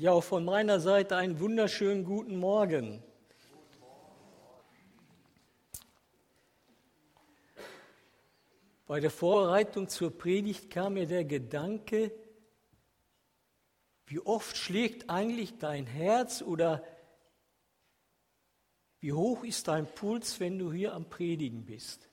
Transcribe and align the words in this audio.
Ja, 0.00 0.12
auch 0.12 0.24
von 0.24 0.46
meiner 0.46 0.80
Seite 0.80 1.14
einen 1.16 1.40
wunderschönen 1.40 2.06
guten 2.06 2.38
Morgen. 2.38 3.02
Bei 8.86 8.98
der 8.98 9.10
Vorbereitung 9.10 9.90
zur 9.90 10.16
Predigt 10.16 10.70
kam 10.70 10.94
mir 10.94 11.06
der 11.06 11.26
Gedanke, 11.26 12.12
wie 14.06 14.20
oft 14.20 14.56
schlägt 14.56 15.10
eigentlich 15.10 15.58
dein 15.58 15.86
Herz 15.86 16.40
oder 16.40 16.82
wie 19.00 19.12
hoch 19.12 19.44
ist 19.44 19.68
dein 19.68 19.84
Puls, 19.84 20.40
wenn 20.40 20.58
du 20.58 20.72
hier 20.72 20.94
am 20.94 21.10
Predigen 21.10 21.66
bist? 21.66 22.08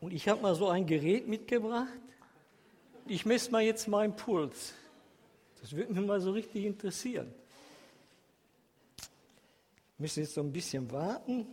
Und 0.00 0.12
ich 0.12 0.28
habe 0.28 0.42
mal 0.42 0.56
so 0.56 0.66
ein 0.66 0.86
Gerät 0.86 1.28
mitgebracht. 1.28 2.00
Ich 3.06 3.24
messe 3.24 3.52
mal 3.52 3.62
jetzt 3.62 3.86
meinen 3.86 4.16
Puls. 4.16 4.74
Das 5.62 5.72
würde 5.72 5.94
mich 5.94 6.04
mal 6.04 6.20
so 6.20 6.32
richtig 6.32 6.64
interessieren. 6.64 7.32
Wir 9.96 10.02
müssen 10.02 10.24
jetzt 10.24 10.34
so 10.34 10.40
ein 10.40 10.52
bisschen 10.52 10.90
warten. 10.90 11.46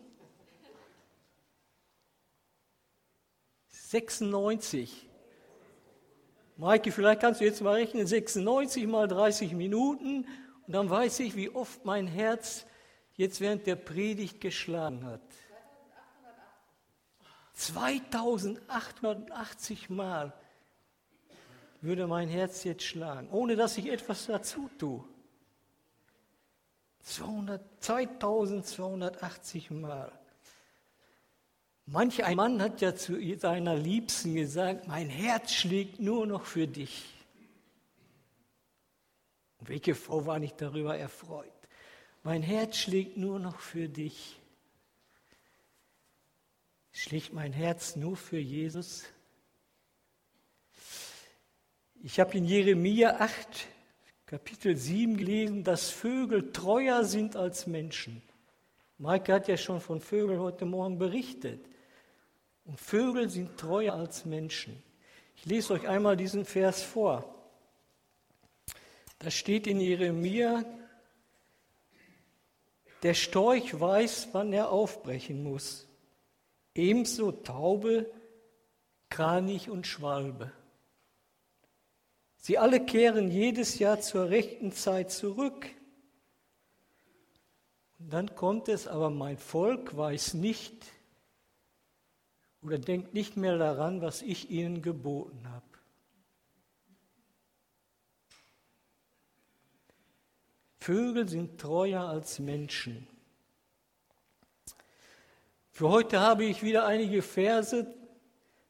96. 3.69 5.07
Maike, 6.57 6.91
vielleicht 6.91 7.21
kannst 7.21 7.39
du 7.39 7.45
jetzt 7.45 7.61
mal 7.61 7.75
rechnen, 7.75 8.07
96 8.07 8.87
mal 8.87 9.07
30 9.07 9.53
Minuten 9.53 10.25
und 10.65 10.73
dann 10.73 10.89
weiß 10.89 11.19
ich, 11.21 11.35
wie 11.35 11.51
oft 11.51 11.85
mein 11.85 12.07
Herz 12.07 12.65
jetzt 13.15 13.41
während 13.41 13.67
der 13.67 13.75
Predigt 13.75 14.41
geschlagen 14.41 15.05
hat. 15.05 15.21
2880 17.53 19.91
Mal 19.91 20.33
würde 21.81 22.07
mein 22.07 22.27
Herz 22.27 22.63
jetzt 22.63 22.83
schlagen, 22.83 23.29
ohne 23.29 23.55
dass 23.55 23.77
ich 23.77 23.87
etwas 23.87 24.25
dazu 24.25 24.69
tue. 24.77 25.03
200, 27.03 27.61
2280 27.79 29.71
Mal. 29.71 30.11
Manch 31.85 32.23
ein 32.23 32.35
Mann 32.35 32.61
hat 32.61 32.81
ja 32.81 32.95
zu 32.95 33.19
seiner 33.37 33.75
Liebsten 33.75 34.35
gesagt, 34.35 34.87
mein 34.87 35.09
Herz 35.09 35.53
schlägt 35.53 35.99
nur 35.99 36.27
noch 36.27 36.45
für 36.45 36.67
dich. 36.67 37.03
Und 39.57 39.69
welche 39.69 39.95
Frau 39.95 40.25
war 40.25 40.39
nicht 40.39 40.61
darüber 40.61 40.97
erfreut? 40.97 41.51
Mein 42.21 42.43
Herz 42.43 42.77
schlägt 42.77 43.17
nur 43.17 43.39
noch 43.39 43.59
für 43.59 43.89
dich. 43.89 44.39
Schlägt 46.91 47.33
mein 47.33 47.53
Herz 47.53 47.95
nur 47.95 48.17
für 48.17 48.39
Jesus? 48.39 49.05
Ich 52.01 52.17
habe 52.17 52.37
in 52.37 52.45
Jeremia 52.45 53.19
8, 53.19 53.67
Kapitel 54.25 54.77
7 54.77 55.17
gelesen, 55.17 55.65
dass 55.65 55.89
Vögel 55.89 56.53
treuer 56.53 57.03
sind 57.03 57.35
als 57.35 57.67
Menschen. 57.67 58.21
Maike 58.97 59.33
hat 59.33 59.49
ja 59.49 59.57
schon 59.57 59.81
von 59.81 59.99
Vögeln 59.99 60.39
heute 60.39 60.65
Morgen 60.65 60.97
berichtet. 60.97 61.59
Und 62.63 62.79
Vögel 62.79 63.29
sind 63.29 63.57
treuer 63.57 63.95
als 63.95 64.23
Menschen. 64.23 64.81
Ich 65.35 65.45
lese 65.45 65.73
euch 65.73 65.89
einmal 65.89 66.15
diesen 66.15 66.45
Vers 66.45 66.81
vor. 66.81 67.35
Da 69.17 69.29
steht 69.29 69.67
in 69.67 69.81
Jeremia, 69.81 70.63
der 73.03 73.13
Storch 73.13 73.77
weiß, 73.77 74.29
wann 74.31 74.53
er 74.53 74.69
aufbrechen 74.69 75.43
muss. 75.43 75.85
Ebenso 76.75 77.33
Taube, 77.33 78.09
Kranich 79.09 79.69
und 79.69 79.85
Schwalbe. 79.85 80.53
Sie 82.39 82.57
alle 82.57 82.83
kehren 82.83 83.29
jedes 83.29 83.79
Jahr 83.79 83.99
zur 83.99 84.29
rechten 84.29 84.71
Zeit 84.71 85.11
zurück. 85.11 85.67
Und 87.99 88.13
dann 88.13 88.33
kommt 88.35 88.69
es, 88.69 88.87
aber 88.87 89.09
mein 89.09 89.37
Volk 89.37 89.95
weiß 89.95 90.35
nicht, 90.35 90.85
oder 92.61 92.77
denkt 92.77 93.13
nicht 93.13 93.37
mehr 93.37 93.57
daran, 93.57 94.01
was 94.01 94.21
ich 94.21 94.49
ihnen 94.49 94.81
geboten 94.81 95.49
habe. 95.49 95.65
Vögel 100.79 101.27
sind 101.27 101.59
treuer 101.59 102.03
als 102.03 102.39
Menschen. 102.39 103.05
Für 105.71 105.89
heute 105.89 106.19
habe 106.19 106.45
ich 106.45 106.63
wieder 106.63 106.85
einige 106.85 107.21
Verse 107.21 107.93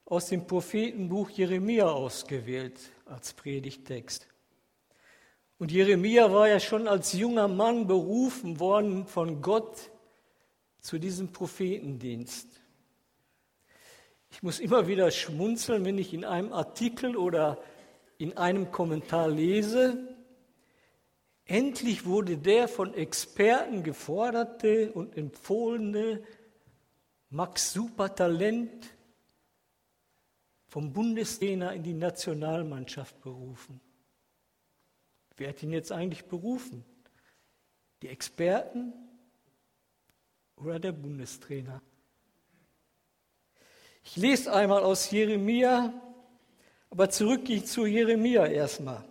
aus 0.06 0.28
dem 0.28 0.46
Prophetenbuch 0.46 1.30
Jeremia 1.30 1.88
ausgewählt 1.88 2.80
als 3.10 3.34
Predigtext. 3.34 4.28
Und 5.58 5.72
Jeremia 5.72 6.32
war 6.32 6.48
ja 6.48 6.60
schon 6.60 6.88
als 6.88 7.14
junger 7.14 7.48
Mann 7.48 7.88
berufen 7.88 8.60
worden 8.60 9.06
von 9.06 9.42
Gott 9.42 9.90
zu 10.80 11.00
diesem 11.00 11.34
Prophetendienst. 11.34 12.48
Ich 14.32 14.44
muss 14.44 14.60
immer 14.60 14.88
wieder 14.88 15.12
schmunzeln, 15.12 15.84
wenn 15.86 15.98
ich 15.98 16.14
in 16.14 16.24
einem 16.24 16.54
Artikel 16.54 17.18
oder 17.18 17.62
in 18.18 18.38
einem 18.38 18.72
Kommentar 18.72 19.28
lese, 19.28 19.98
endlich 21.46 22.06
wurde 22.06 22.38
der 22.38 22.68
von 22.68 22.94
Experten 22.94 23.84
geforderte 23.84 24.92
und 24.92 25.18
empfohlene 25.18 26.22
Max 27.30 27.74
Supertalent 27.74 28.88
vom 30.70 30.94
Bundestrainer 30.94 31.74
in 31.74 31.84
die 31.84 31.96
Nationalmannschaft 31.96 33.20
berufen. 33.22 33.82
Wer 35.36 35.50
hat 35.50 35.64
ihn 35.64 35.74
jetzt 35.74 35.92
eigentlich 35.92 36.26
berufen? 36.26 36.86
Die 38.02 38.08
Experten 38.08 38.94
oder 40.56 40.80
der 40.80 40.92
Bundestrainer? 40.92 41.82
Ich 44.04 44.16
lese 44.16 44.54
einmal 44.54 44.84
aus 44.84 45.10
Jeremia, 45.10 45.94
aber 46.92 47.10
zurück 47.10 47.48
zu 47.66 47.86
Jeremia 47.86 48.46
erstmal. 48.46 49.04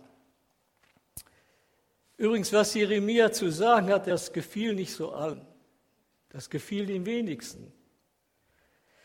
Übrigens, 2.15 2.51
was 2.53 2.73
Jeremia 2.73 3.31
zu 3.31 3.51
sagen 3.51 3.89
hat, 3.89 4.07
das 4.07 4.31
gefiel 4.31 4.75
nicht 4.75 4.93
so 4.93 5.11
allen. 5.11 5.45
Das 6.29 6.49
gefiel 6.49 6.85
den 6.85 7.05
wenigsten. 7.05 7.73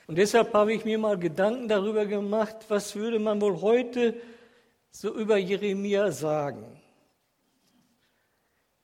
Und 0.07 0.17
deshalb 0.17 0.53
habe 0.53 0.75
ich 0.75 0.85
mir 0.85 0.99
mal 0.99 1.19
Gedanken 1.19 1.69
darüber 1.69 2.05
gemacht, 2.07 2.57
was 2.69 2.95
würde 2.95 3.19
man 3.19 3.41
wohl 3.41 3.61
heute 3.61 4.21
so 4.91 5.15
über 5.15 5.37
Jeremia 5.37 6.13
sagen. 6.13 6.81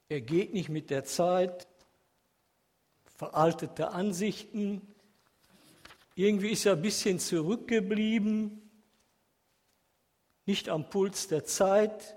Er 0.09 0.20
geht 0.20 0.54
nicht 0.54 0.69
mit 0.69 0.91
der 0.91 1.04
Zeit, 1.04 1.69
veraltete 3.16 3.91
Ansichten, 3.91 4.80
irgendwie 6.16 6.50
ist 6.50 6.66
er 6.66 6.72
ein 6.72 6.82
bisschen 6.82 7.19
zurückgeblieben, 7.19 8.70
nicht 10.47 10.69
am 10.69 10.91
Puls 10.91 11.28
der 11.28 11.44
Zeit, 11.44 12.16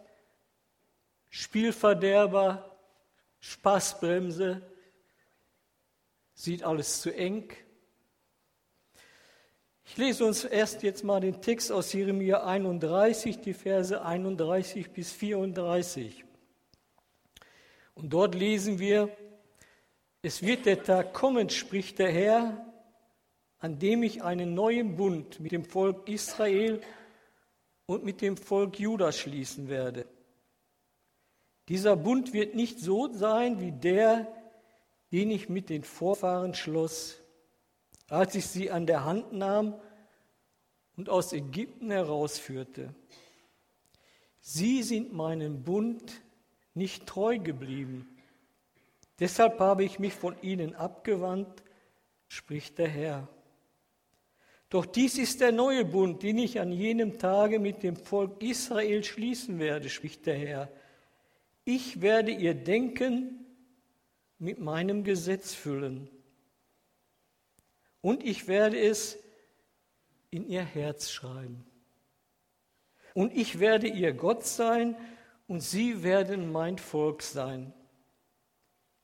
Spielverderber, 1.30 2.78
Spaßbremse, 3.40 4.62
sieht 6.34 6.64
alles 6.64 7.02
zu 7.02 7.14
eng. 7.14 7.54
Ich 9.86 9.98
lese 9.98 10.26
uns 10.26 10.44
erst 10.44 10.82
jetzt 10.82 11.04
mal 11.04 11.20
den 11.20 11.42
Text 11.42 11.72
aus 11.72 11.94
Jeremia 11.94 12.46
31, 12.46 13.40
die 13.42 13.54
Verse 13.54 14.02
31 14.02 14.92
bis 14.92 15.12
34. 15.12 16.24
Und 17.94 18.12
dort 18.12 18.34
lesen 18.34 18.80
wir, 18.80 19.10
es 20.22 20.42
wird 20.42 20.66
der 20.66 20.82
Tag 20.82 21.14
kommen, 21.14 21.50
spricht 21.50 22.00
der 22.00 22.12
Herr, 22.12 22.66
an 23.60 23.78
dem 23.78 24.04
ich 24.04 24.24
einen 24.24 24.54
neuen 24.54 24.96
Bund 24.96 25.40
mit 25.40 25.52
dem 25.52 25.66
Volk 25.66 26.10
Israel 26.10 26.82
und 27.86 28.04
mit 28.04 28.22
dem 28.22 28.38
Volk 28.38 28.80
Juda 28.80 29.12
schließen 29.12 29.70
werde. 29.70 30.06
Dieser 31.70 31.96
Bund 31.96 32.34
wird 32.34 32.56
nicht 32.56 32.80
so 32.80 33.14
sein 33.14 33.60
wie 33.60 33.72
der, 33.72 34.28
den 35.12 35.30
ich 35.30 35.50
mit 35.50 35.70
den 35.70 35.84
Vorfahren 35.84 36.54
schloss, 36.56 37.23
als 38.14 38.36
ich 38.36 38.46
sie 38.46 38.70
an 38.70 38.86
der 38.86 39.06
Hand 39.06 39.34
nahm 39.34 39.74
und 40.96 41.10
aus 41.10 41.34
Ägypten 41.34 41.90
herausführte. 41.90 42.94
Sie 44.40 44.84
sind 44.84 45.14
meinem 45.14 45.64
Bund 45.64 46.22
nicht 46.76 47.08
treu 47.08 47.40
geblieben. 47.40 48.08
Deshalb 49.20 49.60
habe 49.60 49.84
ich 49.84 49.98
mich 49.98 50.14
von 50.14 50.36
ihnen 50.44 50.76
abgewandt, 50.76 51.64
spricht 52.28 52.78
der 52.78 52.88
Herr. 52.88 53.28
Doch 54.70 54.86
dies 54.86 55.18
ist 55.18 55.42
der 55.42 55.52
neue 55.52 55.84
Bund, 55.84 56.22
den 56.22 56.38
ich 56.38 56.60
an 56.60 56.72
jenem 56.72 57.18
Tage 57.18 57.60
mit 57.60 57.82
dem 57.82 57.96
Volk 57.96 58.44
Israel 58.44 59.04
schließen 59.04 59.58
werde, 59.58 59.90
spricht 59.90 60.28
der 60.28 60.38
Herr. 60.38 60.72
Ich 61.66 62.02
werde 62.02 62.32
ihr 62.32 62.54
Denken 62.54 63.46
mit 64.38 64.60
meinem 64.60 65.04
Gesetz 65.04 65.56
füllen 65.56 66.10
und 68.04 68.24
ich 68.24 68.48
werde 68.50 68.78
es 68.78 69.18
in 70.30 70.46
ihr 70.46 70.62
Herz 70.62 71.10
schreiben. 71.10 71.66
Und 73.14 73.34
ich 73.34 73.60
werde 73.60 73.88
ihr 73.88 74.14
Gott 74.14 74.44
sein 74.44 74.96
und 75.48 75.62
sie 75.62 76.04
werden 76.04 76.52
mein 76.52 76.78
Volk 76.78 77.22
sein. 77.22 77.74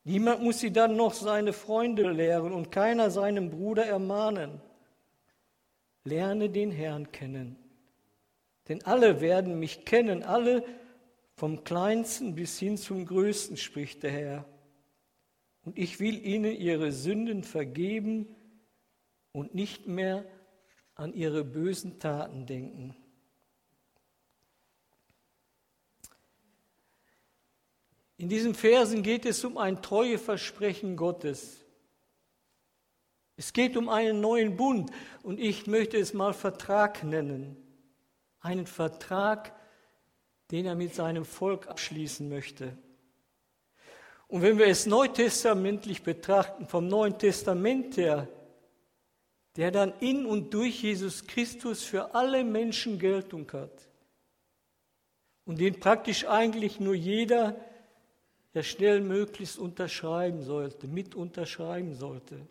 Niemand 0.04 0.42
muss 0.42 0.60
sie 0.60 0.70
dann 0.70 0.96
noch 0.96 1.14
seine 1.14 1.54
Freunde 1.54 2.10
lehren 2.10 2.52
und 2.52 2.70
keiner 2.70 3.10
seinen 3.10 3.48
Bruder 3.48 3.86
ermahnen. 3.86 4.60
Lerne 6.04 6.50
den 6.50 6.70
Herrn 6.70 7.10
kennen, 7.10 7.56
denn 8.68 8.84
alle 8.84 9.20
werden 9.20 9.58
mich 9.58 9.84
kennen, 9.84 10.22
alle 10.22 10.64
vom 11.36 11.64
kleinsten 11.64 12.34
bis 12.34 12.58
hin 12.58 12.76
zum 12.76 13.06
größten, 13.06 13.56
spricht 13.56 14.02
der 14.02 14.10
Herr. 14.10 14.44
Und 15.62 15.78
ich 15.78 16.00
will 16.00 16.22
ihnen 16.26 16.54
ihre 16.54 16.92
Sünden 16.92 17.44
vergeben 17.44 18.34
und 19.32 19.54
nicht 19.54 19.86
mehr 19.86 20.24
an 20.94 21.14
ihre 21.14 21.44
bösen 21.44 21.98
Taten 21.98 22.46
denken. 22.46 22.96
In 28.16 28.28
diesen 28.28 28.54
Versen 28.54 29.02
geht 29.02 29.24
es 29.24 29.44
um 29.44 29.56
ein 29.56 29.80
Treueversprechen 29.80 30.96
Gottes. 30.96 31.64
Es 33.36 33.54
geht 33.54 33.78
um 33.78 33.88
einen 33.88 34.20
neuen 34.20 34.56
Bund 34.56 34.90
und 35.22 35.40
ich 35.40 35.66
möchte 35.66 35.96
es 35.96 36.12
mal 36.12 36.34
Vertrag 36.34 37.02
nennen. 37.02 37.56
Einen 38.40 38.66
Vertrag, 38.66 39.58
den 40.50 40.66
er 40.66 40.74
mit 40.74 40.94
seinem 40.94 41.24
Volk 41.24 41.68
abschließen 41.68 42.28
möchte. 42.28 42.76
Und 44.28 44.42
wenn 44.42 44.58
wir 44.58 44.66
es 44.66 44.84
neutestamentlich 44.84 46.02
betrachten, 46.02 46.68
vom 46.68 46.86
Neuen 46.88 47.18
Testament 47.18 47.96
her, 47.96 48.28
der 49.56 49.70
dann 49.70 49.92
in 50.00 50.26
und 50.26 50.54
durch 50.54 50.82
Jesus 50.82 51.26
Christus 51.26 51.82
für 51.82 52.14
alle 52.14 52.44
Menschen 52.44 52.98
Geltung 52.98 53.50
hat 53.52 53.88
und 55.44 55.58
den 55.58 55.80
praktisch 55.80 56.26
eigentlich 56.26 56.78
nur 56.78 56.94
jeder, 56.94 57.56
der 58.54 58.62
schnell 58.62 59.00
möglichst 59.00 59.58
unterschreiben 59.58 60.42
sollte, 60.42 60.86
mit 60.86 61.14
unterschreiben 61.14 61.94
sollte. 61.94 62.46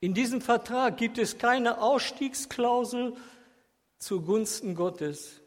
In 0.00 0.14
diesem 0.14 0.40
Vertrag 0.40 0.96
gibt 0.98 1.18
es 1.18 1.38
keine 1.38 1.80
Ausstiegsklausel 1.80 3.14
zugunsten 3.98 4.74
Gottes. 4.74 5.40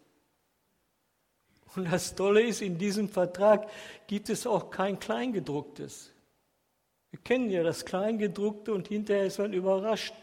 Und 1.75 1.91
das 1.91 2.15
Tolle 2.15 2.41
ist, 2.41 2.61
in 2.61 2.77
diesem 2.77 3.09
Vertrag 3.09 3.69
gibt 4.07 4.29
es 4.29 4.47
auch 4.47 4.71
kein 4.71 4.99
Kleingedrucktes. 4.99 6.11
Wir 7.11 7.19
kennen 7.19 7.49
ja 7.49 7.63
das 7.63 7.85
Kleingedruckte 7.85 8.73
und 8.73 8.87
hinterher 8.87 9.25
ist 9.25 9.39
man 9.39 9.53
überrascht, 9.53 10.13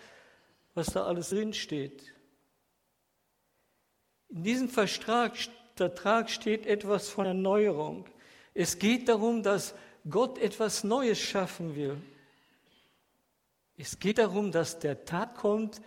was 0.74 0.88
da 0.88 1.04
alles 1.04 1.30
drinsteht. 1.30 2.12
In 4.28 4.42
diesem 4.42 4.68
Vertrag 4.68 5.36
steht 5.36 6.66
etwas 6.66 7.08
von 7.08 7.26
Erneuerung. 7.26 8.06
Es 8.54 8.78
geht 8.78 9.08
darum, 9.08 9.42
dass 9.42 9.74
Gott 10.08 10.38
etwas 10.38 10.84
Neues 10.84 11.18
schaffen 11.18 11.74
will. 11.74 12.00
Es 13.76 13.98
geht 13.98 14.18
darum, 14.18 14.52
dass 14.52 14.78
der 14.78 15.04
Tag 15.04 15.36
kommt, 15.36 15.80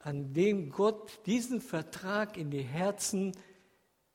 an 0.00 0.32
dem 0.32 0.70
Gott 0.70 1.20
diesen 1.26 1.60
Vertrag 1.60 2.36
in 2.36 2.50
die 2.50 2.62
Herzen 2.62 3.32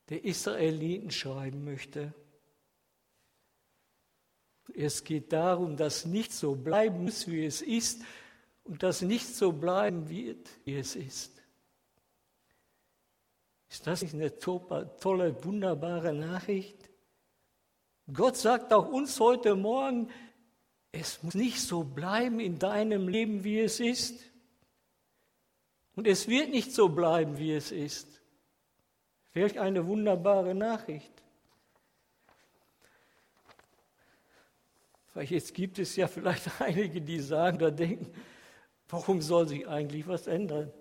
der 0.10 0.24
Israeliten 0.24 1.12
schreiben 1.12 1.64
möchte. 1.64 2.14
Es 4.76 5.04
geht 5.04 5.34
darum, 5.34 5.78
dass 5.78 6.06
nicht 6.06 6.34
so 6.34 6.56
bleiben 6.56 7.04
muss, 7.04 7.28
wie 7.28 7.46
es 7.46 7.62
ist, 7.62 8.02
und 8.64 8.82
dass 8.82 9.02
nicht 9.02 9.28
so 9.28 9.52
bleiben 9.52 10.10
wird, 10.10 10.50
wie 10.64 10.76
es 10.76 10.96
ist. 10.96 11.34
Ist 13.70 13.88
das 13.88 14.04
nicht 14.04 14.14
eine 14.14 14.38
tolle, 14.38 15.44
wunderbare 15.44 16.14
Nachricht? 16.14 16.78
Gott 18.12 18.38
sagt 18.38 18.72
auch 18.72 18.88
uns 18.88 19.20
heute 19.20 19.56
Morgen, 19.56 20.10
es 20.92 21.24
muss 21.24 21.34
nicht 21.34 21.60
so 21.60 21.84
bleiben 21.84 22.40
in 22.40 22.60
deinem 22.60 23.08
Leben, 23.08 23.44
wie 23.44 23.60
es 23.60 23.80
ist. 23.80 24.20
Und 25.96 26.08
es 26.08 26.28
wird 26.28 26.50
nicht 26.50 26.72
so 26.72 26.90
bleiben, 26.90 27.38
wie 27.38 27.54
es 27.54 27.72
ist. 27.72 28.22
Welch 29.34 29.60
eine 29.60 29.88
wunderbare 29.88 30.54
Nachricht. 30.54 31.23
Weil 35.14 35.26
jetzt 35.26 35.54
gibt 35.54 35.80
es 35.80 35.96
ja 35.96 36.08
vielleicht 36.08 36.50
einige, 36.62 37.02
die 37.02 37.20
sagen 37.20 37.58
oder 37.58 37.72
denken, 37.72 38.12
warum 38.90 39.22
soll 39.22 39.48
sich 39.48 39.68
eigentlich 39.68 40.08
was 40.08 40.28
ändern? 40.28 40.72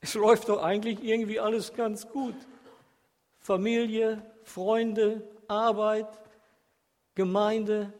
Es 0.00 0.14
läuft 0.14 0.48
doch 0.48 0.62
eigentlich 0.62 1.02
irgendwie 1.02 1.38
alles 1.38 1.72
ganz 1.74 2.08
gut. 2.08 2.34
Familie, 3.38 4.22
Freunde, 4.42 5.28
Arbeit, 5.46 6.08
Gemeinde. 7.14 7.92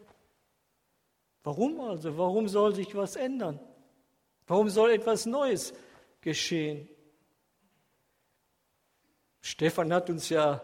Warum 1.45 1.81
also? 1.81 2.17
Warum 2.17 2.49
soll 2.49 2.75
sich 2.75 2.95
was 2.95 3.17
ändern? 3.17 3.61
Warum 4.47 4.69
soll 4.69 4.91
etwas 4.91 5.27
Neues 5.27 5.73
geschehen? 6.21 6.89
Stefan 9.41 9.93
hat 9.93 10.09
uns 10.11 10.29
ja 10.29 10.63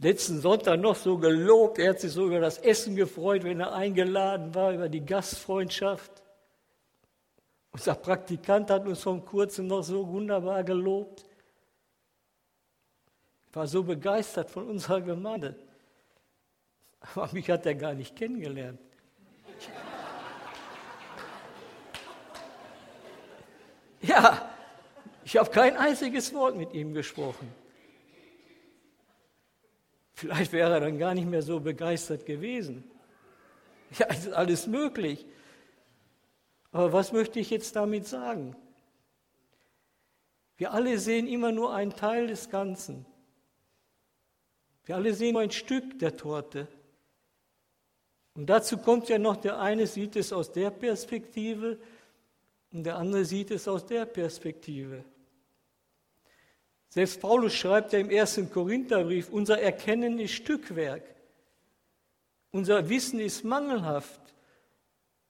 letzten 0.00 0.40
Sonntag 0.40 0.80
noch 0.80 0.96
so 0.96 1.18
gelobt. 1.18 1.78
Er 1.78 1.90
hat 1.90 2.00
sich 2.00 2.12
so 2.12 2.26
über 2.26 2.40
das 2.40 2.58
Essen 2.58 2.96
gefreut, 2.96 3.44
wenn 3.44 3.60
er 3.60 3.72
eingeladen 3.72 4.54
war, 4.54 4.72
über 4.72 4.88
die 4.88 5.04
Gastfreundschaft. 5.04 6.10
Unser 7.72 7.94
Praktikant 7.94 8.70
hat 8.70 8.86
uns 8.86 9.02
vor 9.02 9.24
kurzem 9.24 9.68
noch 9.68 9.82
so 9.82 10.06
wunderbar 10.08 10.64
gelobt. 10.64 11.24
Ich 13.48 13.56
war 13.56 13.66
so 13.66 13.82
begeistert 13.82 14.50
von 14.50 14.68
unserer 14.68 15.00
Gemeinde. 15.00 15.54
Aber 17.00 17.28
mich 17.32 17.48
hat 17.50 17.66
er 17.66 17.74
gar 17.74 17.94
nicht 17.94 18.16
kennengelernt. 18.16 18.80
Ja, 24.02 24.50
ich 25.24 25.36
habe 25.36 25.50
kein 25.50 25.76
einziges 25.76 26.32
Wort 26.32 26.56
mit 26.56 26.72
ihm 26.72 26.94
gesprochen. 26.94 27.59
Vielleicht 30.20 30.52
wäre 30.52 30.74
er 30.74 30.80
dann 30.80 30.98
gar 30.98 31.14
nicht 31.14 31.26
mehr 31.26 31.40
so 31.40 31.60
begeistert 31.60 32.26
gewesen. 32.26 32.84
Ja, 33.98 34.06
es 34.10 34.26
ist 34.26 34.34
alles 34.34 34.66
möglich. 34.66 35.26
Aber 36.72 36.92
was 36.92 37.10
möchte 37.10 37.40
ich 37.40 37.48
jetzt 37.48 37.74
damit 37.74 38.06
sagen? 38.06 38.54
Wir 40.58 40.72
alle 40.72 40.98
sehen 40.98 41.26
immer 41.26 41.52
nur 41.52 41.74
einen 41.74 41.96
Teil 41.96 42.26
des 42.26 42.50
Ganzen. 42.50 43.06
Wir 44.84 44.96
alle 44.96 45.14
sehen 45.14 45.32
nur 45.32 45.40
ein 45.42 45.50
Stück 45.50 45.98
der 45.98 46.18
Torte. 46.18 46.68
Und 48.34 48.50
dazu 48.50 48.76
kommt 48.76 49.08
ja 49.08 49.18
noch, 49.18 49.36
der 49.36 49.58
eine 49.58 49.86
sieht 49.86 50.16
es 50.16 50.34
aus 50.34 50.52
der 50.52 50.70
Perspektive 50.70 51.78
und 52.72 52.84
der 52.84 52.98
andere 52.98 53.24
sieht 53.24 53.50
es 53.52 53.66
aus 53.66 53.86
der 53.86 54.04
Perspektive. 54.04 55.02
Selbst 56.90 57.20
Paulus 57.20 57.54
schreibt 57.54 57.92
ja 57.92 58.00
im 58.00 58.10
ersten 58.10 58.50
Korintherbrief, 58.50 59.30
unser 59.30 59.60
Erkennen 59.60 60.18
ist 60.18 60.32
Stückwerk. 60.32 61.04
Unser 62.50 62.88
Wissen 62.88 63.20
ist 63.20 63.44
mangelhaft, 63.44 64.20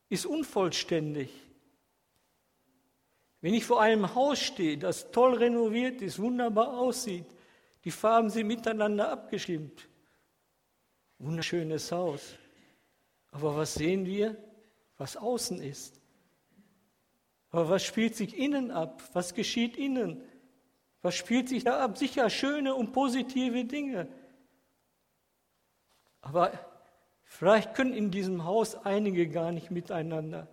ist 0.08 0.24
unvollständig. 0.24 1.28
Wenn 3.42 3.52
ich 3.52 3.64
vor 3.64 3.80
einem 3.82 4.14
Haus 4.14 4.38
stehe, 4.40 4.78
das 4.78 5.10
toll 5.10 5.34
renoviert 5.34 6.00
ist, 6.00 6.18
wunderbar 6.18 6.78
aussieht, 6.78 7.26
die 7.84 7.90
Farben 7.90 8.30
sind 8.30 8.46
miteinander 8.46 9.10
abgestimmt, 9.10 9.86
wunderschönes 11.18 11.92
Haus. 11.92 12.36
Aber 13.32 13.54
was 13.54 13.74
sehen 13.74 14.06
wir? 14.06 14.36
Was 14.96 15.16
außen 15.16 15.62
ist. 15.62 16.00
Aber 17.50 17.68
was 17.68 17.84
spielt 17.84 18.16
sich 18.16 18.36
innen 18.36 18.70
ab? 18.70 19.02
Was 19.12 19.34
geschieht 19.34 19.76
innen? 19.76 20.22
Was 21.02 21.14
spielt 21.14 21.48
sich 21.48 21.64
da 21.64 21.82
ab? 21.82 21.96
Sicher 21.96 22.28
schöne 22.28 22.74
und 22.74 22.92
positive 22.92 23.64
Dinge. 23.64 24.08
Aber 26.20 26.52
vielleicht 27.24 27.74
können 27.74 27.94
in 27.94 28.10
diesem 28.10 28.44
Haus 28.44 28.74
einige 28.74 29.28
gar 29.28 29.52
nicht 29.52 29.70
miteinander. 29.70 30.48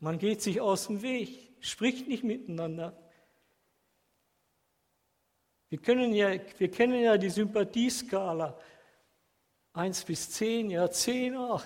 Man 0.00 0.18
geht 0.18 0.42
sich 0.42 0.60
aus 0.60 0.88
dem 0.88 1.02
Weg, 1.02 1.54
spricht 1.60 2.08
nicht 2.08 2.24
miteinander. 2.24 2.96
Wir, 5.68 5.78
können 5.78 6.12
ja, 6.12 6.30
wir 6.58 6.70
kennen 6.70 7.00
ja 7.00 7.16
die 7.16 7.30
Sympathieskala. 7.30 8.58
1 9.72 10.04
bis 10.04 10.30
10, 10.30 10.70
ja 10.70 10.90
10, 10.90 11.36
ach, 11.36 11.64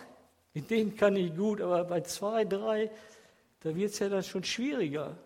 mit 0.53 0.71
denen 0.71 0.97
kann 0.97 1.17
ich 1.17 1.35
gut, 1.35 1.61
aber 1.61 1.85
bei 1.85 2.01
2, 2.01 2.45
3, 2.45 2.91
da 3.61 3.75
wird 3.75 3.93
es 3.93 3.99
ja 3.99 4.09
dann 4.09 4.25
schon 4.25 4.43
schwieriger, 4.43 5.17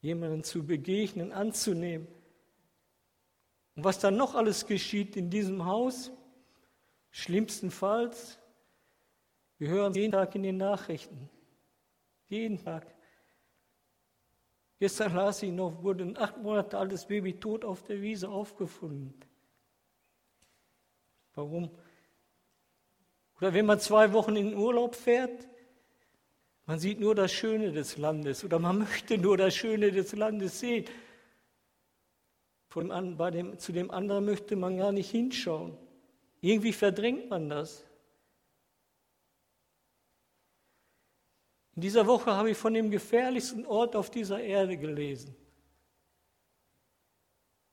jemanden 0.00 0.44
zu 0.44 0.64
begegnen, 0.64 1.32
anzunehmen. 1.32 2.08
Und 3.74 3.84
was 3.84 3.98
dann 3.98 4.16
noch 4.16 4.34
alles 4.34 4.66
geschieht 4.66 5.16
in 5.16 5.30
diesem 5.30 5.64
Haus, 5.64 6.10
schlimmstenfalls, 7.10 8.38
wir 9.58 9.68
hören 9.68 9.94
jeden 9.94 10.12
Tag 10.12 10.34
in 10.34 10.42
den 10.44 10.56
Nachrichten, 10.56 11.28
jeden 12.26 12.62
Tag. 12.62 12.86
Gestern 14.78 15.14
las 15.14 15.42
ich 15.42 15.50
noch, 15.50 15.82
wurde 15.82 16.04
ein 16.04 16.16
acht 16.16 16.36
Monate 16.38 16.78
altes 16.78 17.06
Baby 17.06 17.40
tot 17.40 17.64
auf 17.64 17.82
der 17.82 18.00
Wiese 18.00 18.28
aufgefunden. 18.28 19.14
Warum? 21.34 21.70
Oder 23.38 23.54
wenn 23.54 23.66
man 23.66 23.80
zwei 23.80 24.12
Wochen 24.12 24.36
in 24.36 24.56
Urlaub 24.56 24.94
fährt, 24.94 25.48
man 26.68 26.78
sieht 26.78 27.00
nur 27.00 27.14
das 27.14 27.32
Schöne 27.32 27.72
des 27.72 27.96
Landes 27.96 28.44
oder 28.44 28.58
man 28.58 28.78
möchte 28.80 29.16
nur 29.16 29.38
das 29.38 29.56
Schöne 29.56 29.90
des 29.90 30.12
Landes 30.12 30.60
sehen. 30.60 30.84
Von, 32.68 33.16
bei 33.16 33.30
dem, 33.30 33.58
zu 33.58 33.72
dem 33.72 33.90
anderen 33.90 34.26
möchte 34.26 34.54
man 34.54 34.76
gar 34.76 34.92
nicht 34.92 35.10
hinschauen. 35.10 35.74
Irgendwie 36.42 36.74
verdrängt 36.74 37.30
man 37.30 37.48
das. 37.48 37.86
In 41.74 41.80
dieser 41.80 42.06
Woche 42.06 42.32
habe 42.32 42.50
ich 42.50 42.58
von 42.58 42.74
dem 42.74 42.90
gefährlichsten 42.90 43.64
Ort 43.64 43.96
auf 43.96 44.10
dieser 44.10 44.38
Erde 44.40 44.76
gelesen. 44.76 45.34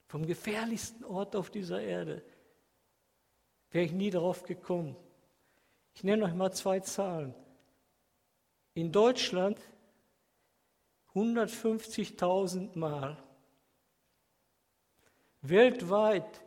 Vom 0.08 0.26
gefährlichsten 0.26 1.04
Ort 1.04 1.36
auf 1.36 1.50
dieser 1.50 1.82
Erde 1.82 2.24
wäre 3.72 3.84
ich 3.84 3.92
nie 3.92 4.10
darauf 4.10 4.44
gekommen. 4.44 4.96
Ich 5.96 6.04
nenne 6.06 6.24
euch 6.24 6.34
mal 6.34 6.54
zwei 6.54 6.80
Zahlen. 6.80 7.36
In 8.76 8.92
Deutschland 8.92 9.58
150.000 11.14 12.78
Mal. 12.78 13.18
Weltweit 15.42 16.44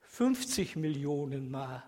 50 0.00 0.76
Millionen 0.76 1.50
Mal. 1.50 1.84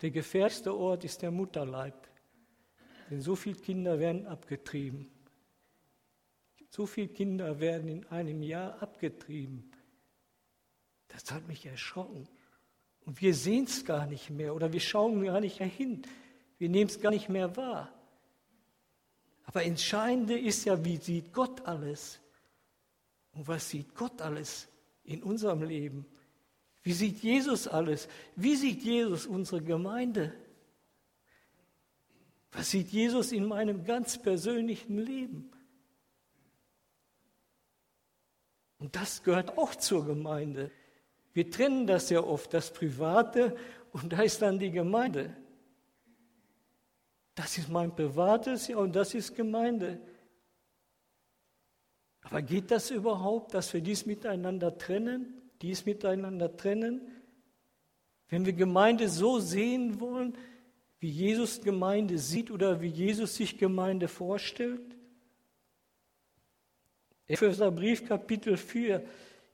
Der 0.00 0.10
gefährlichste 0.10 0.74
Ort 0.74 1.04
ist 1.04 1.20
der 1.20 1.30
Mutterleib, 1.30 2.08
denn 3.10 3.20
so 3.20 3.36
viele 3.36 3.56
Kinder 3.56 3.98
werden 3.98 4.26
abgetrieben. 4.26 5.12
So 6.70 6.86
viele 6.86 7.08
Kinder 7.08 7.60
werden 7.60 7.88
in 7.88 8.06
einem 8.06 8.42
Jahr 8.42 8.80
abgetrieben. 8.82 9.70
Das 11.08 11.30
hat 11.30 11.46
mich 11.46 11.66
erschrocken. 11.66 12.26
Und 13.04 13.20
wir 13.20 13.34
sehen 13.34 13.64
es 13.64 13.84
gar 13.84 14.06
nicht 14.06 14.30
mehr 14.30 14.54
oder 14.54 14.72
wir 14.72 14.80
schauen 14.80 15.22
gar 15.22 15.40
nicht 15.40 15.60
mehr 15.60 15.68
hin. 15.68 16.00
Wir 16.62 16.68
nehmen 16.68 16.88
es 16.88 17.00
gar 17.00 17.10
nicht 17.10 17.28
mehr 17.28 17.56
wahr. 17.56 17.92
Aber 19.42 19.64
entscheidende 19.64 20.38
ist 20.38 20.64
ja, 20.64 20.84
wie 20.84 20.96
sieht 20.96 21.32
Gott 21.32 21.62
alles? 21.62 22.20
Und 23.32 23.48
was 23.48 23.68
sieht 23.68 23.96
Gott 23.96 24.22
alles 24.22 24.68
in 25.02 25.24
unserem 25.24 25.64
Leben? 25.64 26.06
Wie 26.84 26.92
sieht 26.92 27.18
Jesus 27.20 27.66
alles? 27.66 28.06
Wie 28.36 28.54
sieht 28.54 28.84
Jesus 28.84 29.26
unsere 29.26 29.60
Gemeinde? 29.60 30.32
Was 32.52 32.70
sieht 32.70 32.90
Jesus 32.90 33.32
in 33.32 33.44
meinem 33.46 33.84
ganz 33.84 34.16
persönlichen 34.22 34.98
Leben? 34.98 35.50
Und 38.78 38.94
das 38.94 39.24
gehört 39.24 39.58
auch 39.58 39.74
zur 39.74 40.06
Gemeinde. 40.06 40.70
Wir 41.32 41.50
trennen 41.50 41.88
das 41.88 42.08
ja 42.08 42.20
oft, 42.22 42.54
das 42.54 42.72
Private 42.72 43.56
und 43.90 44.12
da 44.12 44.22
ist 44.22 44.40
dann 44.42 44.60
die 44.60 44.70
Gemeinde. 44.70 45.36
Das 47.34 47.56
ist 47.56 47.68
mein 47.68 47.94
privates, 47.94 48.68
ja, 48.68 48.76
und 48.76 48.94
das 48.94 49.14
ist 49.14 49.34
Gemeinde. 49.34 50.00
Aber 52.22 52.42
geht 52.42 52.70
das 52.70 52.90
überhaupt, 52.90 53.54
dass 53.54 53.72
wir 53.72 53.80
dies 53.80 54.06
miteinander 54.06 54.76
trennen, 54.76 55.40
dies 55.60 55.86
miteinander 55.86 56.56
trennen? 56.56 57.00
Wenn 58.28 58.46
wir 58.46 58.52
Gemeinde 58.52 59.08
so 59.08 59.40
sehen 59.40 60.00
wollen, 60.00 60.36
wie 61.00 61.10
Jesus 61.10 61.60
Gemeinde 61.60 62.18
sieht 62.18 62.50
oder 62.50 62.80
wie 62.80 62.88
Jesus 62.88 63.34
sich 63.34 63.58
Gemeinde 63.58 64.08
vorstellt? 64.08 64.96
Epheser 67.26 67.70
Brief 67.70 68.06
Kapitel 68.06 68.56
4, 68.56 69.04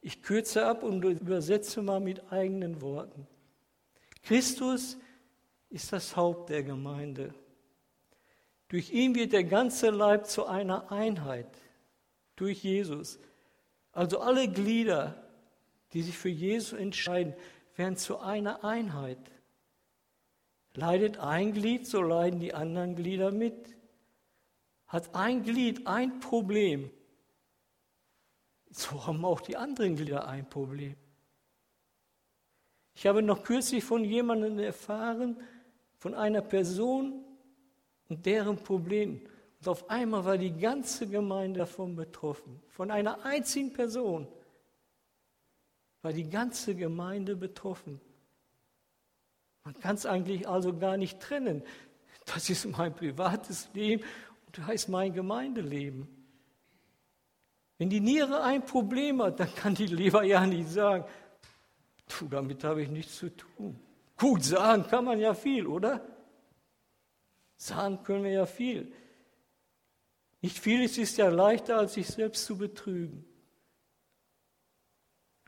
ich 0.01 0.23
kürze 0.23 0.67
ab 0.67 0.83
und 0.83 1.03
übersetze 1.05 1.81
mal 1.81 2.01
mit 2.01 2.31
eigenen 2.31 2.81
Worten. 2.81 3.27
Christus 4.23 4.99
ist 5.71 5.93
das 5.93 6.15
Haupt 6.17 6.51
der 6.51 6.63
Gemeinde. 6.63 7.35
Durch 8.69 8.91
ihn 8.91 9.15
wird 9.15 9.33
der 9.33 9.45
ganze 9.45 9.91
Leib 9.91 10.27
zu 10.27 10.47
einer 10.47 10.93
Einheit, 10.93 11.49
durch 12.37 12.63
Jesus. 12.63 13.19
Also 13.93 14.21
alle 14.21 14.49
Glieder, 14.49 15.29
die 15.93 16.03
sich 16.03 16.17
für 16.17 16.29
Jesus 16.29 16.79
entscheiden, 16.79 17.35
werden 17.77 17.97
zu 17.97 18.19
einer 18.19 18.65
Einheit. 18.65 19.19
Leidet 20.75 21.19
ein 21.19 21.53
Glied, 21.53 21.87
so 21.87 22.03
leiden 22.03 22.41
die 22.41 22.53
anderen 22.55 22.95
Glieder 22.95 23.33
mit. 23.33 23.75
Hat 24.87 25.15
ein 25.15 25.43
Glied 25.43 25.87
ein 25.87 26.21
Problem, 26.21 26.91
so 28.71 29.07
haben 29.07 29.25
auch 29.25 29.41
die 29.41 29.57
anderen 29.57 29.97
Glieder 29.97 30.29
ein 30.29 30.49
Problem. 30.49 30.95
Ich 32.95 33.07
habe 33.07 33.23
noch 33.23 33.43
kürzlich 33.43 33.85
von 33.85 34.05
jemandem 34.05 34.59
erfahren, 34.59 35.41
von 35.99 36.15
einer 36.15 36.43
Person 36.43 37.25
und 38.09 38.27
deren 38.27 38.57
Problem. 38.57 39.21
Und 39.61 39.69
auf 39.69 39.91
einmal 39.91 40.25
war 40.25 40.39
die 40.39 40.57
ganze 40.57 41.07
Gemeinde 41.07 41.61
davon 41.61 41.97
betroffen. 41.97 42.61
Von 42.69 42.91
einer 42.91 43.25
einzigen 43.25 43.73
Person 43.73 44.29
war 46.03 46.13
die 46.13 46.29
ganze 46.29 46.75
Gemeinde 46.75 47.37
betroffen. 47.37 48.01
Man 49.65 49.75
kann 49.81 49.97
es 49.97 50.07
eigentlich 50.07 50.49
also 50.49 50.77
gar 50.77 50.97
nicht 50.97 51.21
trennen. 51.21 51.63
Das 52.25 52.49
ist 52.49 52.67
mein 52.67 52.95
privates 52.95 53.69
Leben 53.75 54.03
und 54.47 54.59
das 54.59 54.69
ist 54.71 54.89
mein 54.89 55.13
Gemeindeleben. 55.13 56.09
Wenn 57.79 57.91
die 57.91 58.01
Niere 58.01 58.43
ein 58.43 58.65
Problem 58.65 59.23
hat, 59.23 59.41
dann 59.41 59.55
kann 59.55 59.75
die 59.75 59.87
Leber 59.87 60.25
ja 60.25 60.47
nicht 60.47 60.69
sagen, 60.69 61.05
du, 62.19 62.27
damit 62.29 62.65
habe 62.65 62.83
ich 62.83 62.89
nichts 62.89 63.17
zu 63.17 63.35
tun. 63.35 63.79
Gut, 64.17 64.45
sagen 64.45 64.85
kann 64.87 65.05
man 65.05 65.21
ja 65.21 65.33
viel, 65.33 65.67
oder? 65.67 66.05
Sagen 67.59 68.03
können 68.05 68.25
wir 68.25 68.31
ja 68.31 68.47
viel. 68.47 68.91
Nicht 70.41 70.59
vieles 70.59 70.97
ist 70.97 71.19
ja 71.19 71.29
leichter, 71.29 71.77
als 71.77 71.95
sich 71.95 72.07
selbst 72.07 72.47
zu 72.47 72.57
betrügen. 72.57 73.25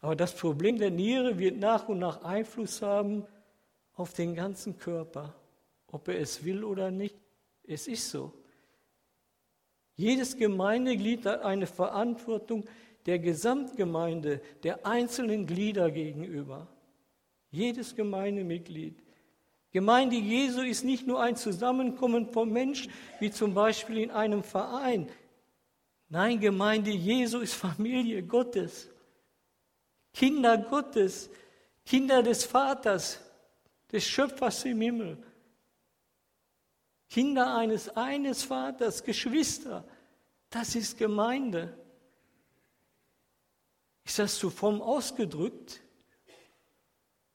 Aber 0.01 0.17
das 0.17 0.35
Problem 0.35 0.79
der 0.79 0.91
Niere 0.91 1.39
wird 1.39 1.59
nach 1.59 1.89
und 1.89 2.01
nach 2.01 2.23
Einfluss 2.25 2.83
haben 2.83 3.25
auf 3.95 4.13
den 4.13 4.35
ganzen 4.35 4.77
Körper, 4.77 5.35
ob 5.87 6.09
er 6.09 6.19
es 6.19 6.45
will 6.45 6.65
oder 6.65 6.91
nicht. 6.91 7.17
Es 7.63 7.87
ist 7.87 8.11
so. 8.11 8.33
Jedes 9.95 10.37
Gemeindeglied 10.37 11.27
hat 11.27 11.43
eine 11.43 11.67
Verantwortung 11.67 12.65
der 13.07 13.19
Gesamtgemeinde, 13.19 14.41
der 14.63 14.85
einzelnen 14.85 15.47
Glieder 15.47 15.91
gegenüber. 15.91 16.67
Jedes 17.51 17.95
Gemeindemitglied. 17.95 19.01
Gemeinde 19.73 20.17
Jesu 20.17 20.63
ist 20.63 20.85
nicht 20.85 21.07
nur 21.07 21.23
ein 21.23 21.37
Zusammenkommen 21.37 22.33
von 22.33 22.51
Menschen, 22.51 22.93
wie 23.21 23.31
zum 23.31 23.55
Beispiel 23.55 23.99
in 23.99 24.11
einem 24.11 24.43
Verein. 24.43 25.09
Nein, 26.09 26.41
Gemeinde 26.41 26.91
Jesu 26.91 27.39
ist 27.39 27.55
Familie 27.55 28.23
Gottes. 28.23 28.89
Kinder 30.13 30.59
Gottes, 30.59 31.31
Kinder 31.87 32.23
des 32.23 32.45
Vaters, 32.45 33.21
des 33.93 34.05
Schöpfers 34.05 34.65
im 34.65 34.81
Himmel. 34.81 35.23
Kinder 37.09 37.57
eines 37.57 37.89
eines 37.91 38.43
Vaters, 38.43 39.03
Geschwister, 39.03 39.85
das 40.49 40.75
ist 40.75 40.99
Gemeinde. 40.99 41.77
Ist 44.05 44.19
das 44.19 44.37
zu 44.37 44.51
fromm 44.51 44.83
ausgedrückt? 44.83 45.81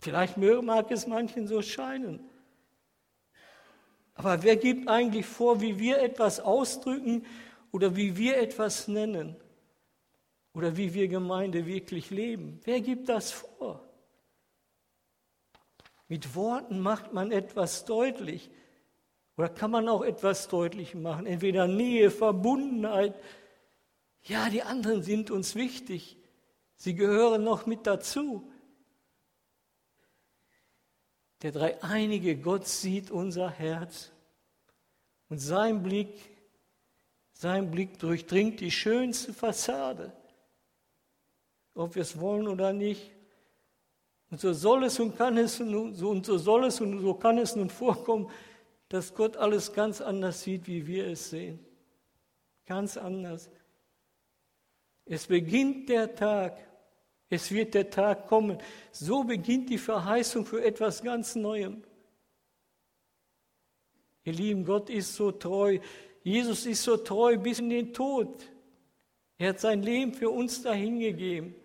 Vielleicht 0.06 0.38
mag 0.38 0.92
es 0.92 1.08
manchen 1.08 1.48
so 1.48 1.64
scheinen. 1.64 2.20
Aber 4.14 4.44
wer 4.44 4.56
gibt 4.56 4.88
eigentlich 4.88 5.26
vor, 5.26 5.62
wie 5.62 5.80
wir 5.80 6.00
etwas 6.00 6.40
ausdrücken 6.40 7.26
oder 7.72 7.96
wie 7.96 8.16
wir 8.16 8.38
etwas 8.38 8.88
nennen? 8.88 9.36
Oder 10.54 10.78
wie 10.78 10.94
wir 10.94 11.08
Gemeinde 11.08 11.66
wirklich 11.66 12.12
leben? 12.12 12.60
Wer 12.66 12.82
gibt 12.82 13.10
das 13.10 13.32
vor? 13.32 13.84
Mit 16.08 16.36
Worten 16.36 16.82
macht 16.82 17.12
man 17.12 17.32
etwas 17.32 17.86
deutlich. 17.86 18.52
Oder 19.38 19.50
kann 19.50 19.72
man 19.72 19.90
auch 19.90 20.04
etwas 20.04 20.48
deutlich 20.50 20.94
machen? 20.94 21.26
Entweder 21.26 21.68
Nähe, 21.68 22.12
Verbundenheit. 22.12 23.16
Ja, 24.22 24.52
die 24.52 24.62
anderen 24.62 25.02
sind 25.02 25.32
uns 25.32 25.56
wichtig. 25.56 26.20
Sie 26.76 26.94
gehören 26.94 27.44
noch 27.44 27.66
mit 27.66 27.88
dazu. 27.88 28.52
Der 31.46 31.52
dreieinige 31.52 32.38
Gott 32.38 32.66
sieht 32.66 33.12
unser 33.12 33.52
Herz 33.52 34.12
und 35.30 35.38
sein 35.38 35.84
Blick, 35.84 36.10
sein 37.34 37.70
Blick 37.70 38.00
durchdringt 38.00 38.62
die 38.62 38.72
schönste 38.72 39.32
Fassade, 39.32 40.12
ob 41.76 41.94
wir 41.94 42.02
es 42.02 42.20
wollen 42.20 42.48
oder 42.48 42.74
nicht. 42.74 43.12
Und 44.32 44.42
so 44.42 44.54
soll 44.54 44.86
es 44.86 45.00
und 45.00 45.16
kann 45.16 45.38
es 45.38 45.60
und 45.60 45.94
so 45.94 46.38
soll 46.40 46.66
es 46.66 46.82
und 46.82 47.00
so 47.00 47.14
kann 47.14 47.38
es 47.38 47.56
nun 47.56 47.70
vorkommen, 47.70 48.28
dass 48.90 49.14
Gott 49.14 49.38
alles 49.38 49.72
ganz 49.72 50.02
anders 50.02 50.42
sieht, 50.42 50.66
wie 50.66 50.88
wir 50.88 51.06
es 51.06 51.30
sehen. 51.30 51.64
Ganz 52.66 52.98
anders. 52.98 53.52
Es 55.06 55.28
beginnt 55.28 55.90
der 55.90 56.16
Tag. 56.16 56.58
Es 57.36 57.52
wird 57.52 57.74
der 57.74 57.90
Tag 57.90 58.28
kommen. 58.28 58.58
So 58.94 59.26
beginnt 59.26 59.70
die 59.70 59.78
Verheißung 59.78 60.46
für 60.46 60.64
etwas 60.64 61.04
ganz 61.04 61.36
Neuem. 61.36 61.84
Ihr 64.24 64.32
Lieben, 64.32 64.64
Gott 64.64 64.90
ist 64.90 65.16
so 65.16 65.34
treu. 65.34 65.80
Jesus 66.24 66.66
ist 66.66 66.84
so 66.84 66.96
treu 66.96 67.38
bis 67.38 67.60
in 67.60 67.70
den 67.70 67.94
Tod. 67.94 68.50
Er 69.38 69.50
hat 69.50 69.60
sein 69.60 69.84
Leben 69.84 70.14
für 70.14 70.30
uns 70.30 70.62
dahingegeben. 70.62 71.56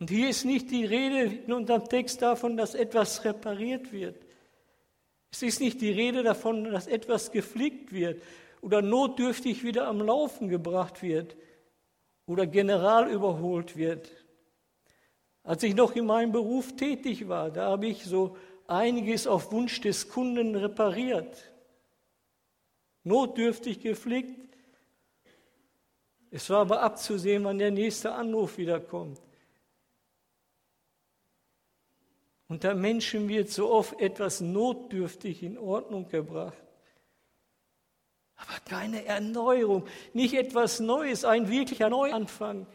Und 0.00 0.08
hier 0.08 0.30
ist 0.30 0.46
nicht 0.46 0.70
die 0.70 0.86
Rede 0.86 1.42
in 1.44 1.52
unserem 1.52 1.84
Text 1.84 2.22
davon, 2.22 2.56
dass 2.56 2.74
etwas 2.74 3.22
repariert 3.22 3.92
wird. 3.92 4.16
Es 5.30 5.42
ist 5.42 5.60
nicht 5.60 5.82
die 5.82 5.92
Rede 5.92 6.22
davon, 6.22 6.64
dass 6.64 6.86
etwas 6.86 7.32
geflickt 7.32 7.92
wird 7.92 8.22
oder 8.62 8.80
notdürftig 8.80 9.62
wieder 9.62 9.88
am 9.88 10.00
Laufen 10.00 10.48
gebracht 10.48 11.02
wird 11.02 11.36
oder 12.26 12.46
general 12.46 13.10
überholt 13.10 13.76
wird. 13.76 14.10
Als 15.42 15.62
ich 15.62 15.74
noch 15.74 15.94
in 15.94 16.06
meinem 16.06 16.32
Beruf 16.32 16.74
tätig 16.74 17.28
war, 17.28 17.50
da 17.50 17.70
habe 17.70 17.86
ich 17.86 18.04
so 18.04 18.36
einiges 18.66 19.26
auf 19.26 19.52
Wunsch 19.52 19.80
des 19.80 20.08
Kunden 20.08 20.54
repariert, 20.56 21.52
notdürftig 23.02 23.80
geflickt. 23.80 24.56
Es 26.30 26.48
war 26.48 26.60
aber 26.62 26.82
abzusehen, 26.82 27.44
wann 27.44 27.58
der 27.58 27.70
nächste 27.70 28.12
Anruf 28.12 28.56
wieder 28.56 28.80
kommt. 28.80 29.20
Unter 32.48 32.74
Menschen 32.74 33.28
wird 33.28 33.50
so 33.50 33.70
oft 33.70 34.00
etwas 34.00 34.40
notdürftig 34.40 35.42
in 35.42 35.58
Ordnung 35.58 36.08
gebracht. 36.08 36.63
Aber 38.36 38.58
keine 38.68 39.04
Erneuerung, 39.04 39.86
nicht 40.12 40.34
etwas 40.34 40.80
Neues, 40.80 41.24
ein 41.24 41.48
wirklicher 41.48 41.88
Neuanfang. 41.88 42.66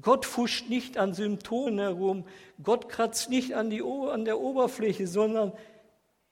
Gott 0.00 0.26
fuscht 0.26 0.68
nicht 0.68 0.98
an 0.98 1.14
Symptomen 1.14 1.78
herum, 1.78 2.26
Gott 2.62 2.88
kratzt 2.88 3.30
nicht 3.30 3.54
an, 3.54 3.70
die, 3.70 3.82
an 3.82 4.24
der 4.24 4.38
Oberfläche, 4.38 5.06
sondern 5.06 5.52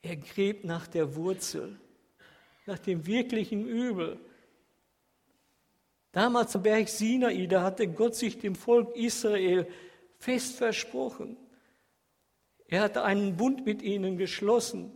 er 0.02 0.16
gräbt 0.16 0.64
nach 0.64 0.86
der 0.86 1.14
Wurzel, 1.14 1.78
nach 2.66 2.78
dem 2.78 3.06
wirklichen 3.06 3.66
Übel. 3.66 4.18
Damals 6.12 6.54
am 6.54 6.62
Berg 6.62 6.88
Sinai, 6.88 7.46
da 7.46 7.62
hatte 7.62 7.88
Gott 7.88 8.14
sich 8.14 8.38
dem 8.38 8.54
Volk 8.54 8.94
Israel 8.96 9.66
fest 10.18 10.56
versprochen. 10.56 11.36
Er 12.68 12.82
hatte 12.82 13.02
einen 13.02 13.36
Bund 13.36 13.66
mit 13.66 13.82
ihnen 13.82 14.16
geschlossen. 14.16 14.92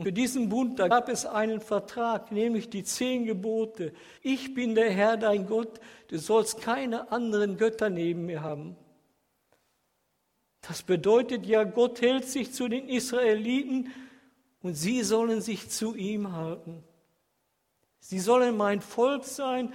Und 0.00 0.06
für 0.06 0.12
diesen 0.14 0.48
Bund, 0.48 0.78
da 0.78 0.88
gab 0.88 1.10
es 1.10 1.26
einen 1.26 1.60
Vertrag, 1.60 2.32
nämlich 2.32 2.70
die 2.70 2.84
zehn 2.84 3.26
Gebote. 3.26 3.92
Ich 4.22 4.54
bin 4.54 4.74
der 4.74 4.90
Herr, 4.90 5.18
dein 5.18 5.44
Gott, 5.44 5.78
du 6.08 6.16
sollst 6.18 6.62
keine 6.62 7.12
anderen 7.12 7.58
Götter 7.58 7.90
neben 7.90 8.24
mir 8.24 8.40
haben. 8.40 8.78
Das 10.62 10.84
bedeutet 10.84 11.44
ja, 11.44 11.64
Gott 11.64 12.00
hält 12.00 12.24
sich 12.24 12.54
zu 12.54 12.66
den 12.68 12.88
Israeliten 12.88 13.92
und 14.62 14.72
sie 14.72 15.02
sollen 15.02 15.42
sich 15.42 15.68
zu 15.68 15.94
ihm 15.94 16.32
halten. 16.32 16.82
Sie 17.98 18.20
sollen 18.20 18.56
mein 18.56 18.80
Volk 18.80 19.24
sein 19.26 19.70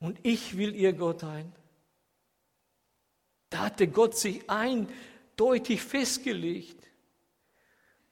und 0.00 0.18
ich 0.24 0.58
will 0.58 0.74
ihr 0.74 0.92
Gott 0.92 1.20
sein. 1.20 1.52
Da 3.48 3.66
hatte 3.66 3.86
Gott 3.86 4.16
sich 4.18 4.50
eindeutig 4.50 5.82
festgelegt. 5.82 6.82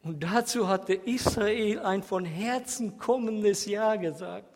Und 0.02 0.23
dazu 0.23 0.69
hatte 0.69 0.95
Israel 0.95 1.80
ein 1.80 2.02
von 2.02 2.25
Herzen 2.25 2.99
kommendes 2.99 3.66
Ja 3.66 3.97
gesagt. 3.97 4.49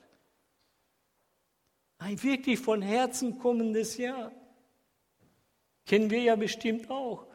Ein 1.99 2.23
wirklich 2.23 2.59
von 2.59 2.83
Herzen 2.83 3.39
kommendes 3.39 3.97
Ja. 3.97 4.33
Kennen 5.87 6.11
wir 6.11 6.23
ja 6.23 6.37
bestimmt 6.37 6.91
auch. 6.91 7.27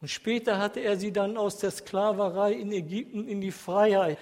Und 0.00 0.08
später 0.08 0.58
hatte 0.58 0.80
er 0.80 0.98
sie 0.98 1.12
dann 1.12 1.36
aus 1.36 1.58
der 1.58 1.70
Sklaverei 1.70 2.52
in 2.52 2.72
Ägypten 2.72 3.26
in 3.26 3.40
die 3.40 3.52
Freiheit, 3.52 4.18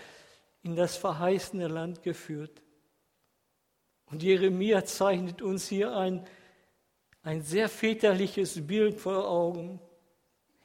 in 0.63 0.77
das 0.77 0.97
verheißene 0.97 1.69
Land 1.69 2.03
geführt. 2.03 2.63
Und 4.07 4.23
Jeremia 4.23 4.85
zeichnet 4.85 5.43
uns 5.43 5.67
hier 5.67 5.97
ein 5.97 6.25
ein 7.23 7.43
sehr 7.43 7.69
väterliches 7.69 8.67
Bild 8.67 8.99
vor 8.99 9.29
Augen. 9.29 9.81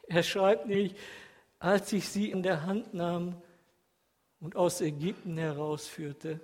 Er 0.08 0.24
schreibt 0.24 0.67
nicht, 0.67 0.98
als 1.60 1.91
ich 1.93 2.08
sie 2.08 2.32
in 2.32 2.43
der 2.43 2.65
Hand 2.65 2.93
nahm 2.93 3.41
und 4.39 4.56
aus 4.56 4.82
Ägypten 4.82 5.38
herausführte. 5.38 6.39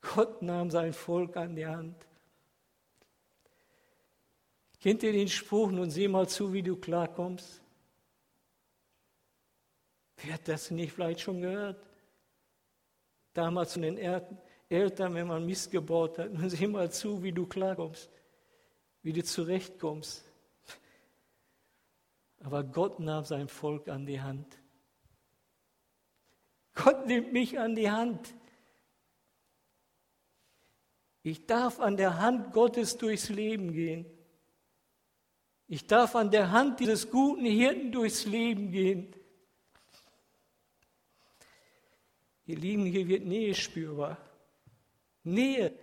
Gott 0.00 0.42
nahm 0.42 0.70
sein 0.70 0.92
Volk 0.92 1.36
an 1.36 1.56
die 1.56 1.66
Hand. 1.66 1.96
Kennt 4.80 5.02
ihr 5.02 5.12
den 5.12 5.28
Spruch, 5.28 5.70
nun 5.70 5.90
sieh 5.90 6.08
mal 6.08 6.26
zu, 6.26 6.52
wie 6.52 6.62
du 6.62 6.76
klarkommst? 6.76 7.60
Wer 10.16 10.34
hat 10.34 10.48
das 10.48 10.70
nicht 10.70 10.92
vielleicht 10.92 11.20
schon 11.20 11.42
gehört? 11.42 11.86
Damals 13.34 13.76
in 13.76 13.82
den 13.82 13.98
Erden. 13.98 14.38
Eltern, 14.70 15.14
wenn 15.14 15.26
man 15.26 15.44
Mist 15.44 15.70
gebaut 15.70 16.18
hat, 16.18 16.32
nun 16.32 16.48
sieh 16.48 16.66
mal 16.66 16.90
zu, 16.90 17.22
wie 17.22 17.32
du 17.32 17.44
klarkommst, 17.46 18.08
wie 19.02 19.12
du 19.12 19.22
zurechtkommst. 19.22 20.24
Aber 22.42 22.64
Gott 22.64 23.00
nahm 23.00 23.24
sein 23.24 23.48
Volk 23.48 23.88
an 23.88 24.06
die 24.06 24.20
Hand. 24.20 24.56
Gott 26.74 27.06
nimmt 27.06 27.32
mich 27.32 27.58
an 27.58 27.74
die 27.74 27.90
Hand. 27.90 28.34
Ich 31.22 31.44
darf 31.46 31.80
an 31.80 31.98
der 31.98 32.18
Hand 32.18 32.52
Gottes 32.52 32.96
durchs 32.96 33.28
Leben 33.28 33.72
gehen. 33.72 34.06
Ich 35.66 35.86
darf 35.86 36.14
an 36.14 36.30
der 36.30 36.50
Hand 36.50 36.80
dieses 36.80 37.10
guten 37.10 37.44
Hirten 37.44 37.92
durchs 37.92 38.24
Leben 38.24 38.70
gehen. 38.70 39.14
Ihr 42.46 42.56
Lieben, 42.56 42.86
hier 42.86 43.06
wird 43.06 43.26
Nähe 43.26 43.54
spürbar. 43.54 44.16
Nähe, 45.22 45.78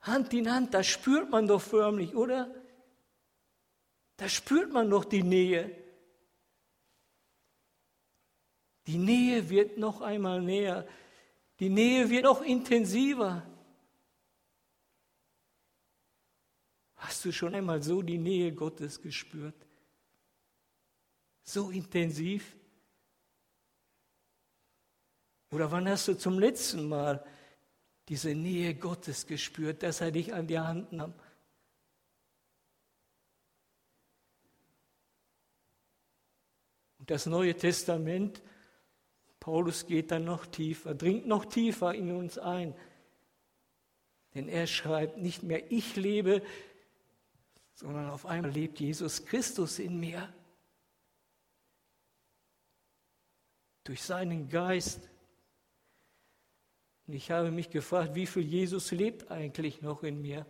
Hand 0.00 0.34
in 0.34 0.50
Hand, 0.50 0.74
das 0.74 0.86
spürt 0.86 1.30
man 1.30 1.46
doch 1.46 1.62
förmlich, 1.62 2.14
oder? 2.14 2.52
Da 4.16 4.28
spürt 4.28 4.72
man 4.72 4.90
doch 4.90 5.04
die 5.04 5.22
Nähe. 5.22 5.76
Die 8.86 8.98
Nähe 8.98 9.48
wird 9.48 9.78
noch 9.78 10.00
einmal 10.00 10.42
näher. 10.42 10.86
Die 11.60 11.68
Nähe 11.68 12.10
wird 12.10 12.24
noch 12.24 12.42
intensiver. 12.42 13.46
Hast 16.96 17.24
du 17.24 17.32
schon 17.32 17.54
einmal 17.54 17.82
so 17.82 18.02
die 18.02 18.18
Nähe 18.18 18.52
Gottes 18.52 19.00
gespürt? 19.00 19.54
So 21.44 21.70
intensiv? 21.70 22.56
Oder 25.52 25.70
wann 25.70 25.88
hast 25.88 26.08
du 26.08 26.14
zum 26.14 26.38
letzten 26.38 26.88
Mal 26.88 27.24
diese 28.08 28.34
Nähe 28.34 28.74
Gottes 28.74 29.26
gespürt, 29.26 29.82
dass 29.82 30.00
er 30.00 30.10
dich 30.10 30.34
an 30.34 30.46
die 30.46 30.58
Hand 30.58 30.92
nahm. 30.92 31.14
Und 36.98 37.10
das 37.10 37.26
Neue 37.26 37.56
Testament, 37.56 38.42
Paulus 39.40 39.86
geht 39.86 40.10
dann 40.12 40.24
noch 40.24 40.46
tiefer, 40.46 40.94
dringt 40.94 41.26
noch 41.26 41.44
tiefer 41.46 41.94
in 41.94 42.12
uns 42.12 42.38
ein. 42.38 42.76
Denn 44.34 44.48
er 44.48 44.66
schreibt 44.66 45.18
nicht 45.18 45.42
mehr, 45.42 45.70
ich 45.70 45.96
lebe, 45.96 46.42
sondern 47.74 48.08
auf 48.08 48.26
einmal 48.26 48.52
lebt 48.52 48.78
Jesus 48.80 49.24
Christus 49.24 49.78
in 49.78 49.98
mir. 49.98 50.32
Durch 53.84 54.02
seinen 54.02 54.48
Geist 54.48 55.11
und 57.12 57.16
ich 57.16 57.30
habe 57.30 57.50
mich 57.50 57.68
gefragt, 57.68 58.14
wie 58.14 58.26
viel 58.26 58.42
Jesus 58.42 58.90
lebt 58.90 59.30
eigentlich 59.30 59.82
noch 59.82 60.02
in 60.02 60.22
mir? 60.22 60.46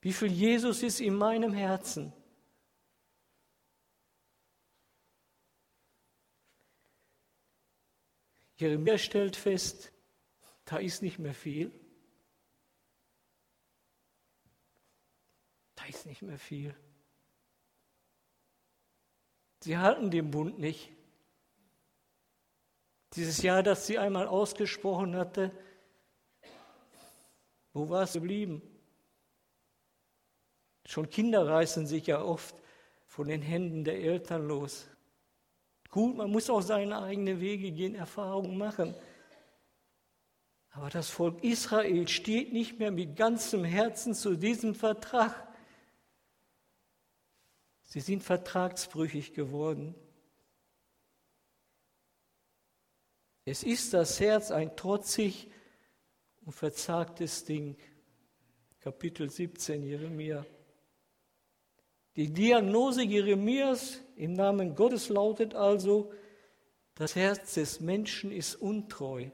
Wie 0.00 0.12
viel 0.12 0.30
Jesus 0.30 0.84
ist 0.84 1.00
in 1.00 1.16
meinem 1.16 1.52
Herzen? 1.52 2.12
Jeremia 8.58 8.96
stellt 8.96 9.34
fest, 9.34 9.90
da 10.66 10.76
ist 10.76 11.02
nicht 11.02 11.18
mehr 11.18 11.34
viel. 11.34 11.72
Da 15.74 15.84
ist 15.86 16.06
nicht 16.06 16.22
mehr 16.22 16.38
viel. 16.38 16.76
Sie 19.64 19.76
halten 19.76 20.12
den 20.12 20.30
Bund 20.30 20.60
nicht. 20.60 20.92
Dieses 23.18 23.42
Jahr, 23.42 23.64
das 23.64 23.84
sie 23.84 23.98
einmal 23.98 24.28
ausgesprochen 24.28 25.16
hatte, 25.16 25.50
wo 27.72 27.88
war 27.88 28.04
es 28.04 28.12
geblieben? 28.12 28.62
Schon 30.86 31.10
Kinder 31.10 31.44
reißen 31.44 31.88
sich 31.88 32.06
ja 32.06 32.22
oft 32.22 32.54
von 33.08 33.26
den 33.26 33.42
Händen 33.42 33.82
der 33.82 33.98
Eltern 33.98 34.46
los. 34.46 34.86
Gut, 35.90 36.16
man 36.16 36.30
muss 36.30 36.48
auch 36.48 36.60
seine 36.60 37.02
eigenen 37.02 37.40
Wege 37.40 37.72
gehen, 37.72 37.96
Erfahrungen 37.96 38.56
machen. 38.56 38.94
Aber 40.70 40.88
das 40.88 41.10
Volk 41.10 41.42
Israel 41.42 42.06
steht 42.06 42.52
nicht 42.52 42.78
mehr 42.78 42.92
mit 42.92 43.16
ganzem 43.16 43.64
Herzen 43.64 44.14
zu 44.14 44.36
diesem 44.36 44.76
Vertrag. 44.76 45.34
Sie 47.82 47.98
sind 47.98 48.22
vertragsbrüchig 48.22 49.34
geworden. 49.34 49.96
Es 53.50 53.62
ist 53.62 53.94
das 53.94 54.20
Herz 54.20 54.50
ein 54.50 54.76
trotzig 54.76 55.48
und 56.44 56.52
verzagtes 56.52 57.46
Ding. 57.46 57.78
Kapitel 58.78 59.30
17 59.30 59.82
Jeremia. 59.82 60.44
Die 62.14 62.30
Diagnose 62.30 63.04
Jeremias 63.04 64.00
im 64.16 64.34
Namen 64.34 64.74
Gottes 64.74 65.08
lautet 65.08 65.54
also, 65.54 66.12
das 66.94 67.16
Herz 67.16 67.54
des 67.54 67.80
Menschen 67.80 68.32
ist 68.32 68.56
untreu. 68.56 69.30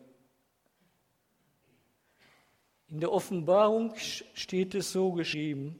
In 2.86 3.00
der 3.00 3.10
Offenbarung 3.10 3.96
steht 3.96 4.76
es 4.76 4.92
so 4.92 5.10
geschrieben, 5.10 5.76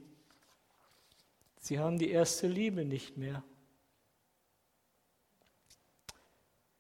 sie 1.61 1.79
haben 1.79 2.01
die 2.01 2.11
erste 2.11 2.49
Liebe 2.49 2.85
nicht 2.85 3.17
mehr. 3.17 3.45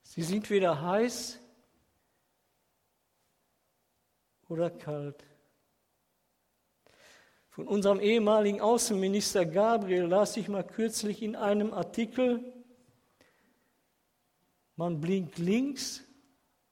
Sie 0.02 0.22
sind 0.22 0.50
weder 0.50 0.82
heiß 0.82 1.40
oder 4.54 4.70
kalt. 4.70 5.24
Von 7.50 7.66
unserem 7.66 7.98
ehemaligen 7.98 8.60
Außenminister 8.60 9.44
Gabriel 9.44 10.04
las 10.04 10.36
ich 10.36 10.48
mal 10.48 10.64
kürzlich 10.64 11.22
in 11.22 11.34
einem 11.34 11.72
Artikel, 11.72 12.52
man 14.76 15.00
blinkt 15.00 15.38
links, 15.38 16.04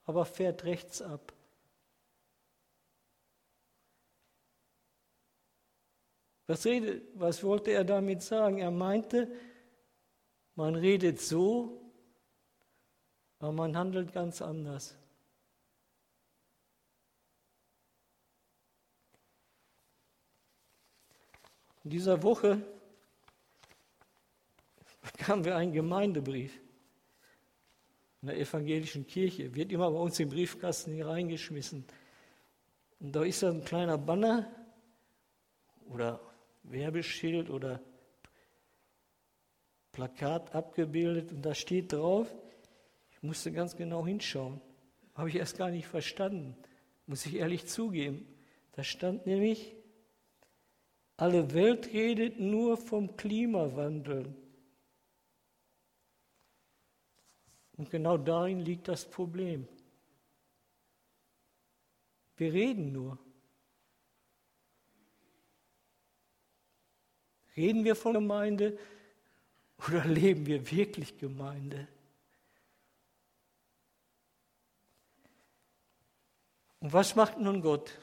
aber 0.04 0.24
fährt 0.24 0.64
rechts 0.64 1.02
ab. 1.02 1.32
Was, 6.46 6.64
redet, 6.64 7.02
was 7.14 7.42
wollte 7.42 7.72
er 7.72 7.84
damit 7.84 8.22
sagen? 8.22 8.58
Er 8.58 8.70
meinte, 8.70 9.28
man 10.54 10.76
redet 10.76 11.20
so, 11.20 11.92
aber 13.38 13.52
man 13.52 13.76
handelt 13.76 14.12
ganz 14.12 14.40
anders. 14.40 14.96
In 21.84 21.90
dieser 21.90 22.22
Woche 22.22 22.62
bekamen 25.02 25.44
wir 25.44 25.56
einen 25.56 25.72
Gemeindebrief 25.72 26.58
in 28.20 28.28
der 28.28 28.38
evangelischen 28.38 29.06
Kirche. 29.06 29.54
Wird 29.54 29.72
immer 29.72 29.90
bei 29.90 29.98
uns 29.98 30.20
im 30.20 30.28
Briefkasten 30.28 30.94
hier 30.94 31.08
reingeschmissen. 31.08 31.84
Und 33.00 33.16
da 33.16 33.24
ist 33.24 33.42
ein 33.42 33.64
kleiner 33.64 33.98
Banner 33.98 34.48
oder 35.88 36.20
Werbeschild 36.62 37.50
oder 37.50 37.80
Plakat 39.90 40.54
abgebildet 40.54 41.32
und 41.32 41.42
da 41.42 41.54
steht 41.54 41.92
drauf, 41.92 42.32
ich 43.10 43.22
musste 43.22 43.52
ganz 43.52 43.76
genau 43.76 44.06
hinschauen, 44.06 44.60
habe 45.14 45.28
ich 45.28 45.36
erst 45.36 45.58
gar 45.58 45.70
nicht 45.70 45.86
verstanden, 45.86 46.56
muss 47.06 47.26
ich 47.26 47.34
ehrlich 47.34 47.66
zugeben. 47.66 48.26
Da 48.72 48.84
stand 48.84 49.26
nämlich, 49.26 49.74
alle 51.16 51.52
Welt 51.54 51.92
redet 51.92 52.40
nur 52.40 52.76
vom 52.76 53.16
Klimawandel. 53.16 54.34
Und 57.76 57.90
genau 57.90 58.16
darin 58.16 58.60
liegt 58.60 58.88
das 58.88 59.08
Problem. 59.08 59.66
Wir 62.36 62.52
reden 62.52 62.92
nur. 62.92 63.18
Reden 67.56 67.84
wir 67.84 67.94
von 67.96 68.14
Gemeinde 68.14 68.78
oder 69.86 70.04
leben 70.06 70.46
wir 70.46 70.70
wirklich 70.70 71.18
Gemeinde? 71.18 71.86
Und 76.80 76.92
was 76.92 77.14
macht 77.14 77.38
nun 77.38 77.62
Gott? 77.62 77.98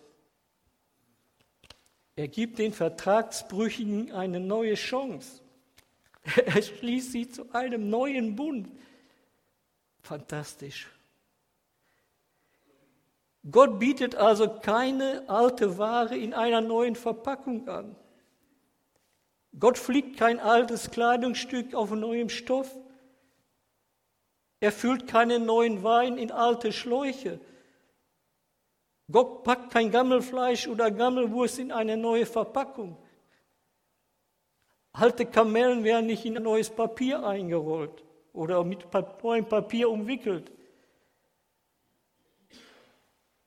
Er 2.19 2.27
gibt 2.27 2.59
den 2.59 2.73
Vertragsbrüchigen 2.73 4.11
eine 4.11 4.41
neue 4.41 4.73
Chance. 4.73 5.39
Er 6.45 6.61
schließt 6.61 7.13
sie 7.13 7.29
zu 7.29 7.49
einem 7.53 7.89
neuen 7.89 8.35
Bund. 8.35 8.67
Fantastisch. 10.01 10.89
Gott 13.49 13.79
bietet 13.79 14.15
also 14.15 14.49
keine 14.49 15.29
alte 15.29 15.77
Ware 15.77 16.17
in 16.17 16.33
einer 16.33 16.59
neuen 16.59 16.95
Verpackung 16.95 17.69
an. 17.69 17.95
Gott 19.57 19.77
fliegt 19.77 20.17
kein 20.17 20.41
altes 20.41 20.91
Kleidungsstück 20.91 21.73
auf 21.73 21.91
neuem 21.91 22.27
Stoff. 22.27 22.75
Er 24.59 24.73
füllt 24.73 25.07
keinen 25.07 25.45
neuen 25.45 25.83
Wein 25.83 26.17
in 26.17 26.33
alte 26.33 26.73
Schläuche. 26.73 27.39
Gott 29.11 29.43
packt 29.43 29.71
kein 29.71 29.89
Gammelfleisch 29.89 30.67
oder 30.67 30.91
Gammelwurst 30.91 31.59
in 31.59 31.71
eine 31.71 31.97
neue 31.97 32.25
Verpackung. 32.25 32.95
Alte 34.91 35.25
Kamellen 35.25 35.83
werden 35.83 36.07
nicht 36.07 36.25
in 36.25 36.33
neues 36.33 36.69
Papier 36.69 37.25
eingerollt 37.25 38.03
oder 38.33 38.63
mit 38.63 38.85
neuem 39.23 39.45
Papier 39.45 39.89
umwickelt. 39.89 40.51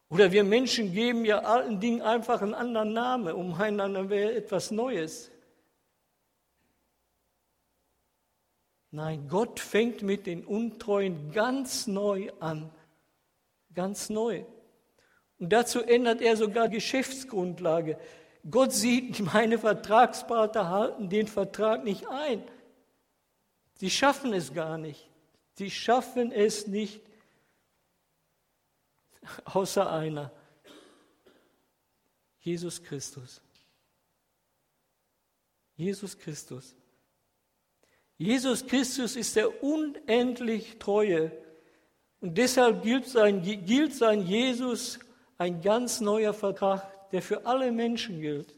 Oder 0.09 0.31
wir 0.31 0.44
Menschen 0.44 0.92
geben 0.92 1.25
ja 1.25 1.38
alten 1.38 1.81
Dingen 1.81 2.03
einfach 2.03 2.42
einen 2.42 2.55
anderen 2.55 2.92
Namen, 2.92 3.35
um 3.35 3.55
einander 3.55 4.11
wäre 4.11 4.35
etwas 4.35 4.70
Neues. 4.70 5.31
Nein, 8.90 9.27
Gott 9.29 9.59
fängt 9.59 10.03
mit 10.03 10.27
den 10.27 10.44
Untreuen 10.44 11.33
ganz 11.33 11.87
neu 11.87 12.31
an. 12.40 12.70
Ganz 13.72 14.11
neu. 14.11 14.44
Und 15.43 15.49
dazu 15.49 15.81
ändert 15.81 16.21
er 16.21 16.37
sogar 16.37 16.69
Geschäftsgrundlage. 16.69 17.99
Gott 18.49 18.73
sieht, 18.73 19.19
meine 19.35 19.59
Vertragspartner 19.59 20.71
halten 20.71 21.09
den 21.09 21.27
Vertrag 21.27 21.83
nicht 21.83 22.07
ein. 22.07 22.45
Sie 23.75 23.91
schaffen 23.91 24.33
es 24.35 24.55
gar 24.55 24.79
nicht. 24.79 25.11
Sie 25.55 25.69
schaffen 25.69 26.31
es 26.31 26.69
nicht, 26.69 27.01
außer 29.45 29.91
einer. 29.91 30.31
Jesus 32.39 32.81
Christus. 32.81 33.43
Jesus 35.75 36.17
Christus. 36.17 36.77
Jesus 38.17 38.65
Christus 38.65 39.17
ist 39.17 39.35
der 39.35 39.65
unendlich 39.65 40.79
Treue. 40.79 41.33
Und 42.21 42.39
deshalb 42.39 42.85
gilt 42.85 43.09
sein, 43.09 43.43
gilt 43.43 43.93
sein 43.93 44.25
Jesus 44.25 45.01
ein 45.43 45.61
ganz 45.61 46.01
neuer 46.01 46.33
Vertrag, 46.33 47.11
der 47.11 47.21
für 47.21 47.45
alle 47.47 47.73
Menschen 47.73 48.21
gilt. 48.21 48.55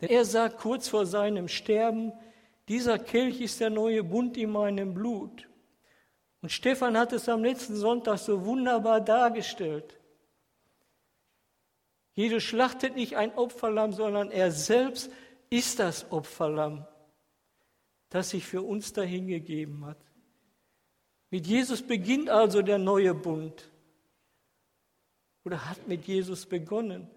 Denn 0.00 0.10
er 0.10 0.26
sagt 0.26 0.58
kurz 0.58 0.88
vor 0.88 1.06
seinem 1.06 1.48
Sterben, 1.48 2.12
dieser 2.68 2.98
Kelch 2.98 3.40
ist 3.40 3.60
der 3.60 3.70
neue 3.70 4.04
Bund 4.04 4.36
in 4.36 4.50
meinem 4.50 4.92
Blut. 4.92 5.48
Und 6.42 6.52
Stefan 6.52 6.98
hat 6.98 7.14
es 7.14 7.30
am 7.30 7.42
letzten 7.42 7.76
Sonntag 7.76 8.18
so 8.18 8.44
wunderbar 8.44 9.00
dargestellt. 9.00 9.98
Jesus 12.12 12.42
schlachtet 12.42 12.94
nicht 12.94 13.16
ein 13.16 13.34
Opferlamm, 13.34 13.94
sondern 13.94 14.30
er 14.30 14.52
selbst 14.52 15.10
ist 15.48 15.78
das 15.78 16.12
Opferlamm, 16.12 16.86
das 18.10 18.30
sich 18.30 18.44
für 18.44 18.60
uns 18.60 18.92
dahingegeben 18.92 19.86
hat. 19.86 19.98
Mit 21.30 21.46
Jesus 21.46 21.80
beginnt 21.80 22.28
also 22.28 22.60
der 22.60 22.78
neue 22.78 23.14
Bund 23.14 23.70
oder 25.46 25.64
hat 25.64 25.86
mit 25.86 26.04
Jesus 26.08 26.44
begonnen. 26.44 27.08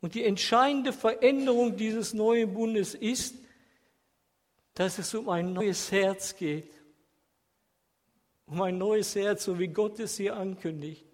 Und 0.00 0.16
die 0.16 0.24
entscheidende 0.24 0.92
Veränderung 0.92 1.76
dieses 1.76 2.12
neuen 2.12 2.52
Bundes 2.52 2.94
ist, 2.94 3.36
dass 4.74 4.98
es 4.98 5.14
um 5.14 5.28
ein 5.28 5.52
neues 5.52 5.92
Herz 5.92 6.34
geht. 6.34 6.68
Um 8.46 8.60
ein 8.60 8.76
neues 8.76 9.14
Herz, 9.14 9.44
so 9.44 9.56
wie 9.60 9.68
Gott 9.68 10.00
es 10.00 10.16
hier 10.16 10.36
ankündigt. 10.36 11.06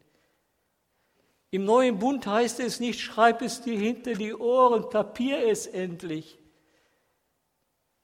Im 1.51 1.67
neuen 1.67 1.99
Bund 1.99 2.27
heißt 2.27 2.59
es 2.61 2.81
nicht, 2.81 3.01
schreib 3.01 3.43
es 3.43 3.61
dir 3.61 3.79
hinter 3.79 4.15
die 4.15 4.35
Ohren, 4.35 4.89
kapier 4.89 5.47
es 5.47 5.67
endlich. 5.67 6.39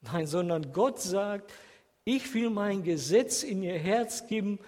Nein, 0.03 0.27
sondern 0.27 0.73
Gott 0.75 1.01
sagt, 1.01 1.53
ich 2.05 2.33
will 2.35 2.51
mein 2.51 2.83
Gesetz 2.83 3.43
in 3.45 3.63
ihr 3.63 3.79
Herz 3.79 4.27
geben 4.27 4.59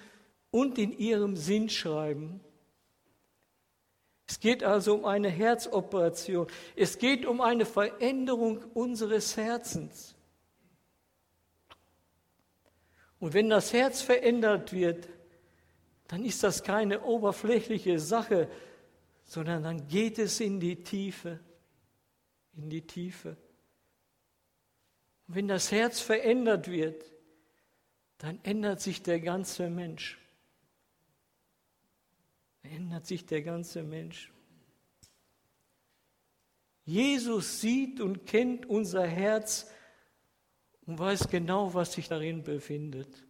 und 0.50 0.78
in 0.78 0.96
ihrem 0.96 1.36
Sinn 1.36 1.68
schreiben. 1.68 2.40
Es 4.26 4.40
geht 4.40 4.62
also 4.62 4.94
um 4.94 5.04
eine 5.06 5.28
Herzoperation. 5.30 6.48
Es 6.76 6.98
geht 6.98 7.24
um 7.24 7.40
eine 7.40 7.64
Veränderung 7.64 8.62
unseres 8.74 9.36
Herzens. 9.36 10.14
Und 13.20 13.32
wenn 13.32 13.48
das 13.48 13.72
Herz 13.72 14.02
verändert 14.02 14.72
wird, 14.72 15.08
dann 16.08 16.24
ist 16.24 16.42
das 16.42 16.62
keine 16.62 17.02
oberflächliche 17.02 17.98
Sache, 17.98 18.48
sondern 19.24 19.62
dann 19.62 19.88
geht 19.88 20.18
es 20.18 20.40
in 20.40 20.60
die 20.60 20.82
Tiefe, 20.82 21.40
in 22.56 22.70
die 22.70 22.86
Tiefe. 22.86 23.36
Und 25.26 25.34
wenn 25.34 25.48
das 25.48 25.72
Herz 25.72 26.00
verändert 26.00 26.70
wird, 26.70 27.04
dann 28.18 28.40
ändert 28.42 28.80
sich 28.80 29.02
der 29.02 29.20
ganze 29.20 29.68
Mensch. 29.68 30.18
Ändert 32.74 33.06
sich 33.06 33.24
der 33.24 33.42
ganze 33.42 33.82
Mensch. 33.82 34.32
Jesus 36.84 37.60
sieht 37.60 38.00
und 38.00 38.26
kennt 38.26 38.66
unser 38.66 39.06
Herz 39.06 39.70
und 40.86 40.98
weiß 40.98 41.28
genau, 41.28 41.74
was 41.74 41.92
sich 41.92 42.08
darin 42.08 42.42
befindet. 42.42 43.24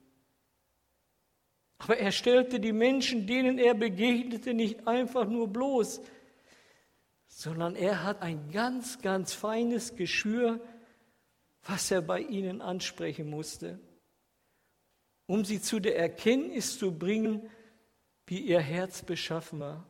Aber 1.79 1.97
er 1.97 2.13
stellte 2.13 2.61
die 2.61 2.73
Menschen, 2.73 3.27
denen 3.27 3.59
er 3.59 3.75
begegnete, 3.75 4.55
nicht 4.55 4.87
einfach 4.87 5.29
nur 5.29 5.49
bloß, 5.49 6.01
sondern 7.29 7.77
er 7.77 8.03
hat 8.03 8.23
ein 8.23 8.51
ganz, 8.51 9.01
ganz 9.01 9.33
feines 9.33 9.95
Geschür, 9.95 10.61
was 11.63 11.91
er 11.91 12.03
bei 12.03 12.21
ihnen 12.21 12.61
ansprechen 12.61 13.31
musste, 13.31 13.79
um 15.27 15.45
sie 15.45 15.61
zu 15.61 15.79
der 15.79 15.97
Erkenntnis 15.99 16.79
zu 16.79 16.97
bringen, 16.97 17.49
wie 18.29 18.41
ihr 18.41 18.61
Herz 18.61 19.03
beschaffen 19.03 19.61
war. 19.61 19.85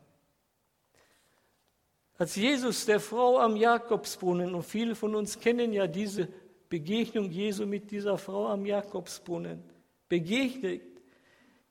Als 2.17 2.35
Jesus 2.35 2.87
der 2.87 3.01
Frau 3.01 3.39
am 3.39 3.57
Jakobsbrunnen, 3.57 4.55
und 4.55 4.65
viele 4.65 4.95
von 4.95 5.15
uns 5.15 5.39
kennen 5.39 5.73
ja 5.73 5.87
diese 5.87 6.29
Begegnung 6.69 7.31
Jesu 7.31 7.67
mit 7.67 7.91
dieser 7.91 8.19
Frau 8.19 8.49
am 8.49 8.67
Jakobsbrunnen, 8.67 9.63
begegnet, 10.09 10.83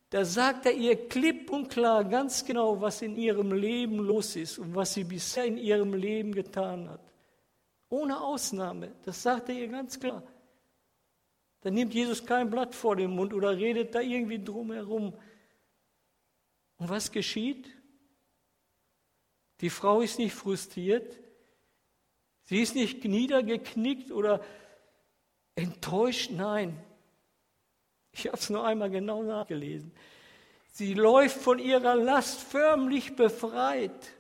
da 0.10 0.23
sagt 0.23 0.65
er 0.65 0.73
ihr 0.73 1.10
klipp 1.10 1.51
und 1.51 1.69
klar 1.69 2.06
ganz 2.06 2.45
genau, 2.45 2.80
was 2.80 3.01
in 3.01 3.17
ihrem 3.17 3.51
Leben 3.51 3.97
los 3.99 4.38
ist 4.38 4.58
und 4.58 4.73
was 4.73 4.93
sie 4.93 5.03
bisher 5.03 5.45
in 5.45 5.58
ihrem 5.58 5.93
Leben 5.93 6.34
getan 6.34 6.89
hat. 6.89 7.01
Ohne 7.89 8.21
Ausnahme, 8.21 8.91
das 9.03 9.21
sagt 9.21 9.49
er 9.49 9.56
ihr 9.56 9.67
ganz 9.67 9.99
klar. 9.99 10.23
Da 11.62 11.71
nimmt 11.71 11.93
Jesus 11.93 12.25
kein 12.25 12.49
Blatt 12.49 12.73
vor 12.73 12.95
den 12.95 13.12
Mund 13.12 13.34
oder 13.34 13.58
redet 13.58 13.95
da 13.95 13.99
irgendwie 13.99 14.41
drumherum. 14.41 15.13
Und 16.77 16.89
was 16.89 17.11
geschieht? 17.11 17.69
Die 19.61 19.69
Frau 19.69 20.01
ist 20.01 20.19
nicht 20.19 20.35
frustriert, 20.35 21.17
sie 22.43 22.61
ist 22.61 22.75
nicht 22.75 23.03
niedergeknickt 23.03 24.11
oder 24.11 24.43
enttäuscht, 25.55 26.29
nein. 26.31 26.79
Ich 28.11 28.27
habe 28.27 28.37
es 28.37 28.49
nur 28.49 28.65
einmal 28.65 28.89
genau 28.89 29.23
nachgelesen. 29.23 29.91
Sie 30.71 30.93
läuft 30.93 31.41
von 31.41 31.57
ihrer 31.57 31.95
Last 31.95 32.39
förmlich 32.41 33.15
befreit, 33.15 34.13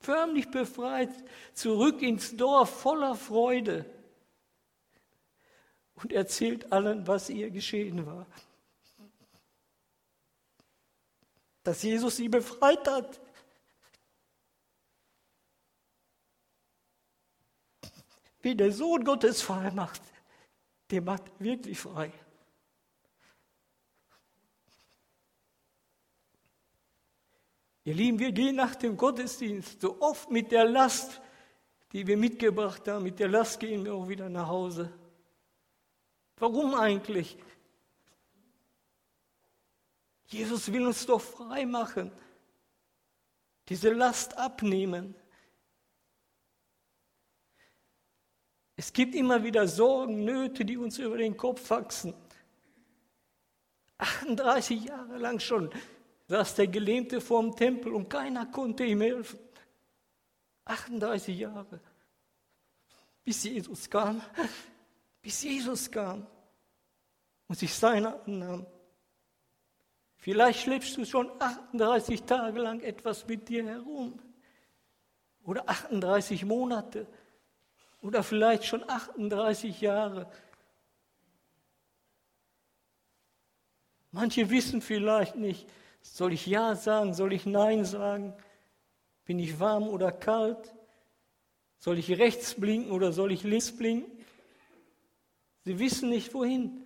förmlich 0.00 0.50
befreit, 0.50 1.10
zurück 1.52 2.00
ins 2.00 2.34
Dorf 2.36 2.80
voller 2.80 3.14
Freude 3.14 3.84
und 5.94 6.12
erzählt 6.12 6.72
allen, 6.72 7.06
was 7.06 7.28
ihr 7.28 7.50
geschehen 7.50 8.06
war. 8.06 8.26
Dass 11.62 11.82
Jesus 11.82 12.16
sie 12.16 12.28
befreit 12.28 12.86
hat. 12.88 13.20
Wie 18.40 18.56
der 18.56 18.72
Sohn 18.72 19.04
Gottes 19.04 19.40
frei 19.40 19.70
macht, 19.70 20.02
der 20.90 21.00
macht 21.00 21.22
wirklich 21.38 21.78
frei. 21.78 22.12
Ihr 27.84 27.94
Lieben, 27.94 28.18
wir 28.18 28.32
gehen 28.32 28.56
nach 28.56 28.76
dem 28.76 28.96
Gottesdienst 28.96 29.80
so 29.80 30.00
oft 30.00 30.30
mit 30.30 30.52
der 30.52 30.64
Last, 30.64 31.20
die 31.92 32.06
wir 32.06 32.16
mitgebracht 32.16 32.86
haben, 32.86 33.02
mit 33.04 33.18
der 33.18 33.28
Last 33.28 33.58
gehen 33.58 33.84
wir 33.84 33.94
auch 33.94 34.08
wieder 34.08 34.28
nach 34.28 34.46
Hause. 34.46 34.92
Warum 36.36 36.74
eigentlich? 36.74 37.36
Jesus 40.32 40.72
will 40.72 40.86
uns 40.86 41.04
doch 41.04 41.20
frei 41.20 41.66
machen, 41.66 42.10
diese 43.68 43.92
Last 43.92 44.36
abnehmen. 44.38 45.14
Es 48.76 48.92
gibt 48.92 49.14
immer 49.14 49.44
wieder 49.44 49.68
Sorgen, 49.68 50.24
Nöte, 50.24 50.64
die 50.64 50.76
uns 50.76 50.98
über 50.98 51.18
den 51.18 51.36
Kopf 51.36 51.68
wachsen. 51.70 52.14
38 53.98 54.84
Jahre 54.84 55.18
lang 55.18 55.38
schon 55.38 55.70
saß 56.26 56.54
der 56.54 56.66
Gelähmte 56.66 57.20
vorm 57.20 57.54
Tempel 57.54 57.92
und 57.92 58.08
keiner 58.08 58.46
konnte 58.46 58.84
ihm 58.84 59.02
helfen. 59.02 59.38
38 60.64 61.38
Jahre, 61.38 61.80
bis 63.22 63.44
Jesus 63.44 63.90
kam, 63.90 64.22
bis 65.20 65.42
Jesus 65.42 65.90
kam 65.90 66.26
und 67.48 67.58
sich 67.58 67.74
seiner 67.74 68.20
annahm. 68.24 68.66
Vielleicht 70.22 70.60
schleppst 70.60 70.96
du 70.96 71.04
schon 71.04 71.32
38 71.40 72.22
Tage 72.22 72.60
lang 72.60 72.78
etwas 72.78 73.26
mit 73.26 73.48
dir 73.48 73.66
herum 73.66 74.20
oder 75.42 75.68
38 75.68 76.44
Monate 76.44 77.08
oder 78.02 78.22
vielleicht 78.22 78.64
schon 78.64 78.88
38 78.88 79.80
Jahre. 79.80 80.30
Manche 84.12 84.48
wissen 84.48 84.80
vielleicht 84.80 85.34
nicht, 85.34 85.68
soll 86.02 86.34
ich 86.34 86.46
Ja 86.46 86.76
sagen? 86.76 87.14
Soll 87.14 87.32
ich 87.32 87.44
Nein 87.44 87.84
sagen? 87.84 88.32
Bin 89.24 89.40
ich 89.40 89.58
warm 89.58 89.88
oder 89.88 90.12
kalt? 90.12 90.72
Soll 91.78 91.98
ich 91.98 92.16
rechts 92.16 92.54
blinken 92.54 92.92
oder 92.92 93.10
soll 93.10 93.32
ich 93.32 93.42
links 93.42 93.76
blinken? 93.76 94.24
Sie 95.64 95.80
wissen 95.80 96.10
nicht 96.10 96.32
wohin. 96.32 96.81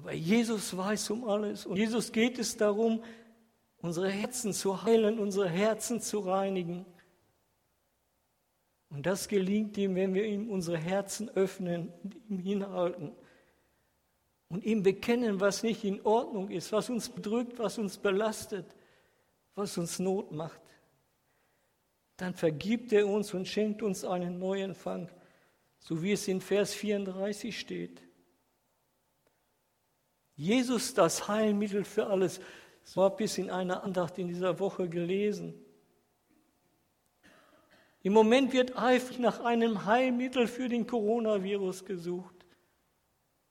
Aber 0.00 0.14
Jesus 0.14 0.74
weiß 0.74 1.10
um 1.10 1.28
alles 1.28 1.66
und 1.66 1.76
Jesus 1.76 2.10
geht 2.10 2.38
es 2.38 2.56
darum, 2.56 3.04
unsere 3.82 4.08
Herzen 4.08 4.54
zu 4.54 4.82
heilen, 4.82 5.18
unsere 5.18 5.46
Herzen 5.46 6.00
zu 6.00 6.20
reinigen. 6.20 6.86
Und 8.88 9.04
das 9.04 9.28
gelingt 9.28 9.76
ihm, 9.76 9.94
wenn 9.96 10.14
wir 10.14 10.24
ihm 10.24 10.48
unsere 10.48 10.78
Herzen 10.78 11.28
öffnen 11.28 11.92
und 12.02 12.16
ihm 12.30 12.38
hinhalten 12.38 13.12
und 14.48 14.64
ihm 14.64 14.82
bekennen, 14.82 15.38
was 15.38 15.62
nicht 15.62 15.84
in 15.84 16.00
Ordnung 16.06 16.48
ist, 16.48 16.72
was 16.72 16.88
uns 16.88 17.10
bedrückt, 17.10 17.58
was 17.58 17.76
uns 17.76 17.98
belastet, 17.98 18.74
was 19.54 19.76
uns 19.76 19.98
Not 19.98 20.32
macht, 20.32 20.62
dann 22.16 22.32
vergibt 22.32 22.90
er 22.94 23.06
uns 23.06 23.34
und 23.34 23.46
schenkt 23.46 23.82
uns 23.82 24.02
einen 24.02 24.38
neuen 24.38 24.74
Fang, 24.74 25.10
so 25.78 26.02
wie 26.02 26.12
es 26.12 26.26
in 26.26 26.40
Vers 26.40 26.72
34 26.72 27.60
steht. 27.60 28.00
Jesus 30.40 30.94
das 30.94 31.28
Heilmittel 31.28 31.84
für 31.84 32.06
alles. 32.06 32.40
So 32.82 33.02
habe 33.02 33.22
ich 33.22 33.30
es 33.30 33.36
in 33.36 33.50
einer 33.50 33.82
Andacht 33.82 34.16
in 34.16 34.26
dieser 34.26 34.58
Woche 34.58 34.88
gelesen. 34.88 35.54
Im 38.02 38.14
Moment 38.14 38.54
wird 38.54 38.74
eifrig 38.74 39.18
nach 39.18 39.40
einem 39.40 39.84
Heilmittel 39.84 40.48
für 40.48 40.70
den 40.70 40.86
Coronavirus 40.86 41.84
gesucht. 41.84 42.34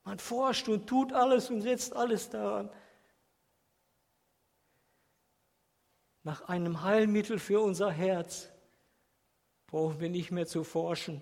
Man 0.04 0.18
forscht 0.18 0.68
und 0.68 0.88
tut 0.88 1.14
alles 1.14 1.52
und 1.52 1.62
setzt 1.62 1.96
alles 1.96 2.32
daran. 2.32 2.72
Nach 6.24 6.42
einem 6.50 6.82
Heilmittel 6.82 7.38
für 7.38 7.62
unser 7.62 7.92
Herz 7.92 8.50
brauchen 9.68 10.00
wir 10.00 10.10
nicht 10.10 10.32
mehr 10.32 10.48
zu 10.48 10.64
forschen. 10.64 11.22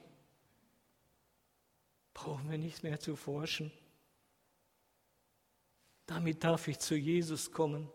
Brauchen 2.13 2.49
wir 2.49 2.57
nicht 2.57 2.83
mehr 2.83 3.01
zu 3.01 3.17
forschen. 3.17 3.73
Damit 6.07 6.43
darf 6.43 6.67
ich 6.67 6.79
zu 6.79 6.95
Jesus 6.95 7.51
kommen. 7.51 7.89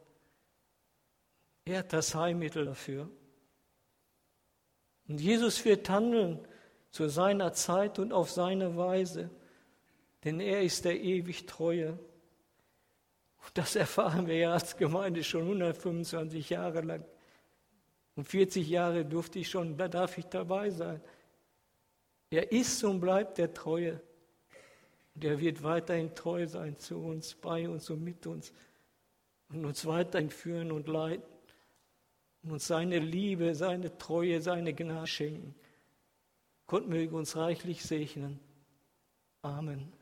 Er 1.65 1.81
hat 1.81 1.93
das 1.93 2.15
Heilmittel 2.15 2.65
dafür. 2.65 3.11
Und 5.09 5.21
Jesus 5.21 5.65
wird 5.65 5.89
handeln 5.91 6.47
zu 6.91 7.09
seiner 7.09 7.53
Zeit 7.53 7.99
und 7.99 8.13
auf 8.13 8.31
seine 8.31 8.77
Weise 8.77 9.31
denn 10.25 10.41
er 10.41 10.63
ist 10.63 10.85
der 10.85 11.01
ewig 11.01 11.47
Treue. 11.47 11.99
Und 13.45 13.59
das 13.59 13.75
erfahren 13.75 14.27
wir 14.27 14.37
ja 14.37 14.53
als 14.53 14.77
Gemeinde 14.77 15.25
schon 15.25 15.43
125 15.43 16.51
Jahre 16.51 16.81
lang. 16.83 17.05
Und 18.15 18.29
40 18.29 18.69
Jahre 18.69 19.05
durfte 19.05 19.41
ich 19.41 19.51
schon, 19.51 19.77
da 19.77 19.89
darf 19.89 20.19
ich 20.19 20.27
dabei 20.27 20.71
sein. 20.71 21.01
Er 22.31 22.53
ist 22.53 22.85
und 22.85 23.01
bleibt 23.01 23.39
der 23.39 23.53
Treue. 23.53 24.01
Und 25.15 25.25
er 25.25 25.41
wird 25.41 25.63
weiterhin 25.63 26.15
treu 26.15 26.47
sein 26.47 26.77
zu 26.79 26.99
uns, 26.99 27.35
bei 27.35 27.69
uns 27.69 27.91
und 27.91 28.03
mit 28.03 28.27
uns. 28.27 28.53
und 29.51 29.65
uns 29.67 29.85
weiterhin 29.85 30.31
führen 30.31 30.73
und 30.73 30.89
leiten 30.89 31.25
und 32.43 32.53
uns 32.53 32.67
seine 32.67 32.99
Liebe, 32.99 33.55
seine 33.55 33.97
Treue, 33.99 34.41
seine 34.41 34.73
Gnade 34.75 35.07
schenken. 35.07 35.55
Gott 36.67 36.89
möge 36.89 37.15
uns 37.15 37.37
reichlich 37.37 37.83
segnen. 37.83 38.41
Amen. 39.43 39.93